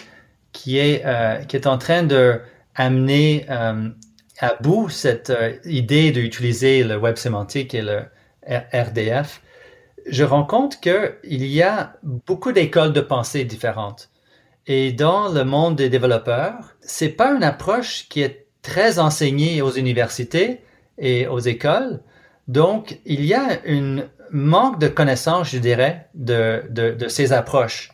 qui 0.53 0.77
est, 0.77 1.03
qui 1.49 1.57
est 1.57 1.67
en 1.67 1.79
train 1.79 2.03
de 2.03 2.41
amener 2.75 3.47
à 3.49 4.55
bout 4.61 4.89
cette 4.89 5.33
idée 5.65 6.13
d'utiliser 6.13 6.85
le 6.85 6.97
web 6.97 7.17
sémantique 7.17 7.75
et 7.75 7.83
le 7.83 8.05
RDF, 8.49 9.41
je 10.07 10.25
rends 10.25 10.45
compte 10.45 10.81
qu'il 10.81 11.47
y 11.47 11.63
a 11.63 11.95
beaucoup 12.03 12.53
d'écoles 12.53 12.93
de 12.93 13.01
pensée 13.01 13.45
différentes. 13.45 14.11
Et 14.67 14.93
dans 14.93 15.29
le 15.29 15.45
monde 15.45 15.77
des 15.77 15.89
développeurs, 15.89 16.75
c'est 16.81 17.11
pas 17.11 17.33
une 17.33 17.43
approche 17.43 18.09
qui 18.09 18.23
est 18.23 18.47
très 18.63 18.99
enseignée 18.99 19.61
aux 19.63 19.71
universités 19.73 20.63
et 20.99 21.27
aux 21.27 21.39
écoles. 21.39 22.01
Donc, 22.49 22.99
il 23.05 23.25
y 23.25 23.35
a 23.35 23.61
un 23.67 24.05
manque 24.31 24.81
de 24.81 24.89
connaissances, 24.89 25.51
je 25.51 25.59
dirais, 25.59 26.09
de, 26.15 26.65
de, 26.71 27.09
ces 27.09 27.33
approches. 27.33 27.93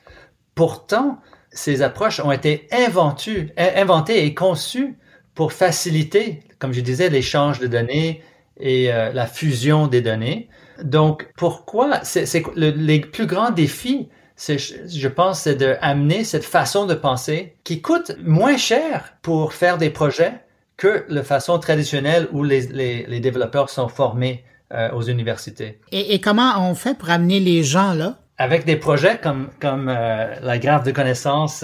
Pourtant, 0.55 1.19
ces 1.51 1.83
approches 1.83 2.21
ont 2.21 2.33
été 2.33 2.69
inventées 2.73 4.25
et 4.25 4.35
conçues 4.35 4.97
pour 5.35 5.53
faciliter, 5.53 6.41
comme 6.59 6.73
je 6.73 6.81
disais, 6.81 7.09
l'échange 7.09 7.59
de 7.59 7.67
données, 7.67 8.23
et 8.61 8.93
euh, 8.93 9.13
la 9.13 9.27
fusion 9.27 9.87
des 9.87 10.03
données. 10.03 10.49
Donc, 10.83 11.29
pourquoi 11.37 12.01
c'est 12.05 12.43
le, 12.57 12.71
les 12.71 13.01
plus 13.01 13.27
grands 13.27 13.51
défis, 13.51 14.09
je 14.39 15.09
pense, 15.09 15.43
c'est 15.43 15.57
d'amener 15.57 16.25
cette 16.25 16.45
façon 16.45 16.87
de 16.87 16.95
penser 16.95 17.57
qui 17.65 17.83
coûte 17.83 18.13
moins 18.23 18.57
cher 18.57 19.15
pour 19.23 19.53
faire 19.53 19.77
des 19.77 19.91
projets 19.91 20.33
que 20.77 21.05
la 21.09 21.23
façon 21.23 21.59
traditionnelle 21.59 22.29
où 22.33 22.43
les, 22.43 22.63
les, 22.69 23.05
les 23.07 23.21
développeurs 23.21 23.69
sont 23.69 23.89
formés 23.89 24.45
euh, 24.73 24.91
aux 24.93 25.03
universités. 25.03 25.79
Et, 25.93 26.15
et, 26.15 26.21
comment 26.21 26.55
on 26.59 26.75
fait 26.75 26.97
pour 26.97 27.11
amener 27.11 27.41
les 27.41 27.63
gens 27.63 27.93
là? 27.93 28.17
Avec 28.39 28.65
des 28.65 28.77
projets 28.77 29.19
comme, 29.19 29.51
comme 29.61 29.91
euh, 29.91 30.35
la 30.41 30.59
graphe 30.59 30.85
de 30.85 30.93
connaissances 30.93 31.63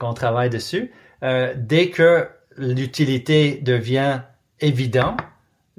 qu'on 0.00 0.14
travaille 0.14 0.50
dessus, 0.50 0.90
dès 1.22 1.90
que 1.90 2.26
l'utilité 2.56 3.60
devient 3.62 4.20
évidente, 4.60 5.20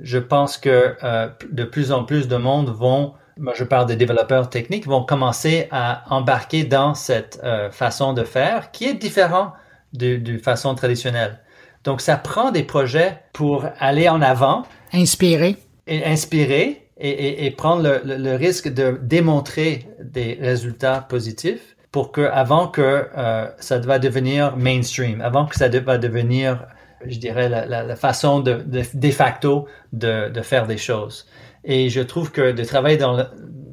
je 0.01 0.17
pense 0.17 0.57
que 0.57 0.95
euh, 1.03 1.27
de 1.51 1.63
plus 1.63 1.91
en 1.91 2.03
plus 2.03 2.27
de 2.27 2.38
monde 2.38 2.69
vont, 2.69 3.13
moi 3.38 3.53
je 3.55 3.63
parle 3.63 3.88
des 3.88 3.95
développeurs 3.95 4.49
techniques, 4.49 4.88
vont 4.88 5.03
commencer 5.03 5.67
à 5.71 6.03
embarquer 6.13 6.63
dans 6.63 6.93
cette 6.93 7.39
euh, 7.43 7.69
façon 7.71 8.13
de 8.13 8.23
faire 8.23 8.71
qui 8.71 8.85
est 8.85 8.93
différente 8.93 9.53
de, 9.93 10.38
façon 10.38 10.75
traditionnelle. 10.75 11.39
Donc 11.83 12.01
ça 12.01 12.17
prend 12.17 12.51
des 12.51 12.63
projets 12.63 13.19
pour 13.33 13.65
aller 13.79 14.09
en 14.09 14.21
avant. 14.21 14.63
Inspirer. 14.93 15.55
Et 15.88 16.05
inspirer 16.05 16.88
et, 16.97 17.45
et, 17.45 17.51
prendre 17.51 17.81
le, 17.81 18.17
le, 18.17 18.35
risque 18.35 18.67
de 18.67 18.99
démontrer 19.01 19.88
des 20.03 20.38
résultats 20.39 20.99
positifs 21.07 21.77
pour 21.91 22.12
que 22.12 22.21
avant 22.21 22.67
que 22.67 23.07
euh, 23.17 23.47
ça 23.59 23.79
va 23.79 23.99
devenir 23.99 24.55
mainstream, 24.57 25.21
avant 25.21 25.45
que 25.45 25.56
ça 25.56 25.69
va 25.69 25.97
devenir 25.97 26.67
je 27.06 27.17
dirais, 27.17 27.50
la, 27.50 27.65
la, 27.65 27.95
façon 27.95 28.39
de, 28.39 28.63
de, 28.65 29.12
facto 29.12 29.67
de, 29.93 30.29
de, 30.29 30.41
faire 30.41 30.67
des 30.67 30.77
choses. 30.77 31.27
Et 31.63 31.89
je 31.89 32.02
trouve 32.02 32.31
que 32.31 32.52
de 32.52 32.63
travailler 32.63 32.97
dans 32.97 33.15
le, 33.15 33.25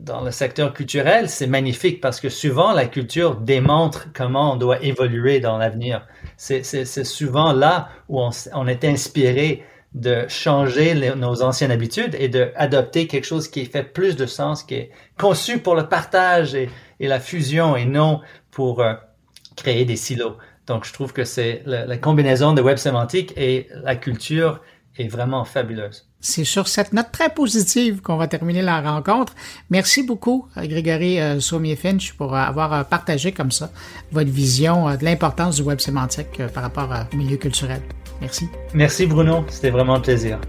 dans 0.02 0.22
le 0.22 0.30
secteur 0.30 0.72
culturel, 0.72 1.28
c'est 1.28 1.46
magnifique 1.46 2.00
parce 2.00 2.20
que 2.20 2.28
souvent 2.28 2.72
la 2.72 2.86
culture 2.86 3.36
démontre 3.36 4.08
comment 4.14 4.52
on 4.52 4.56
doit 4.56 4.82
évoluer 4.82 5.40
dans 5.40 5.58
l'avenir. 5.58 6.06
C'est 6.36 6.62
souvent 7.04 7.52
là 7.52 7.88
où 8.08 8.20
on, 8.20 8.30
on 8.54 8.66
est 8.66 8.84
inspiré 8.84 9.64
de 9.94 10.26
changer 10.28 10.94
nos 11.16 11.42
anciennes 11.42 11.70
habitudes 11.70 12.14
et 12.18 12.28
d'adopter 12.28 13.06
quelque 13.06 13.24
chose 13.24 13.48
qui 13.48 13.64
fait 13.64 13.82
plus 13.82 14.14
de 14.14 14.26
sens, 14.26 14.62
qui 14.62 14.74
est 14.74 14.90
conçu 15.18 15.58
pour 15.58 15.74
le 15.74 15.88
partage 15.88 16.54
et, 16.54 16.68
et 17.00 17.08
la 17.08 17.18
fusion 17.18 17.76
et 17.76 17.86
non 17.86 18.20
pour 18.50 18.82
euh, 18.82 18.94
créer 19.56 19.84
des 19.86 19.96
silos. 19.96 20.36
Donc, 20.66 20.84
je 20.84 20.92
trouve 20.92 21.12
que 21.12 21.24
c'est 21.24 21.62
la, 21.64 21.96
combinaison 21.96 22.52
de 22.52 22.60
web 22.60 22.76
sémantique 22.76 23.32
et 23.36 23.68
la 23.84 23.96
culture 23.96 24.60
est 24.98 25.08
vraiment 25.08 25.44
fabuleuse. 25.44 26.08
C'est 26.20 26.44
sur 26.44 26.66
cette 26.66 26.92
note 26.92 27.12
très 27.12 27.28
positive 27.28 28.00
qu'on 28.00 28.16
va 28.16 28.26
terminer 28.26 28.62
la 28.62 28.80
rencontre. 28.80 29.34
Merci 29.70 30.02
beaucoup, 30.02 30.48
Grégory 30.56 31.20
euh, 31.20 31.38
Sommier-Finch, 31.38 32.14
pour 32.14 32.34
avoir 32.34 32.72
euh, 32.72 32.82
partagé 32.82 33.32
comme 33.32 33.52
ça 33.52 33.70
votre 34.10 34.30
vision 34.30 34.88
euh, 34.88 34.96
de 34.96 35.04
l'importance 35.04 35.56
du 35.56 35.62
web 35.62 35.78
sémantique 35.78 36.42
par 36.52 36.62
rapport 36.62 36.90
au 37.12 37.16
milieu 37.16 37.36
culturel. 37.36 37.82
Merci. 38.20 38.48
Merci, 38.72 39.06
Bruno. 39.06 39.44
C'était 39.48 39.70
vraiment 39.70 39.96
un 39.96 40.00
plaisir. 40.00 40.40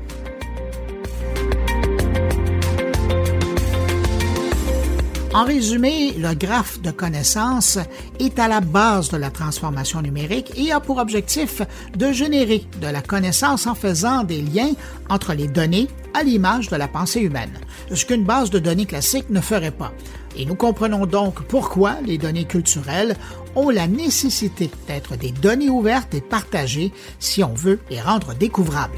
En 5.37 5.43
résumé, 5.43 6.13
le 6.17 6.33
graphe 6.33 6.81
de 6.81 6.89
connaissances 6.89 7.77
est 8.19 8.39
à 8.39 8.47
la 8.47 8.59
base 8.59 9.09
de 9.09 9.17
la 9.17 9.29
transformation 9.29 10.01
numérique 10.01 10.51
et 10.57 10.71
a 10.71 10.79
pour 10.79 10.97
objectif 10.97 11.61
de 11.95 12.11
générer 12.11 12.65
de 12.81 12.87
la 12.87 13.03
connaissance 13.03 13.67
en 13.67 13.75
faisant 13.75 14.23
des 14.23 14.41
liens 14.41 14.71
entre 15.09 15.35
les 15.35 15.47
données 15.47 15.89
à 16.15 16.23
l'image 16.23 16.69
de 16.69 16.75
la 16.75 16.87
pensée 16.87 17.19
humaine, 17.19 17.53
ce 17.93 18.03
qu'une 18.03 18.23
base 18.23 18.49
de 18.49 18.57
données 18.57 18.87
classique 18.87 19.29
ne 19.29 19.39
ferait 19.39 19.69
pas. 19.69 19.93
Et 20.35 20.43
nous 20.43 20.55
comprenons 20.55 21.05
donc 21.05 21.43
pourquoi 21.43 21.97
les 22.03 22.17
données 22.17 22.45
culturelles 22.45 23.15
ont 23.55 23.69
la 23.69 23.85
nécessité 23.85 24.71
d'être 24.87 25.17
des 25.17 25.29
données 25.29 25.69
ouvertes 25.69 26.15
et 26.15 26.21
partagées 26.21 26.91
si 27.19 27.43
on 27.43 27.53
veut 27.53 27.79
les 27.91 28.01
rendre 28.01 28.33
découvrables. 28.33 28.97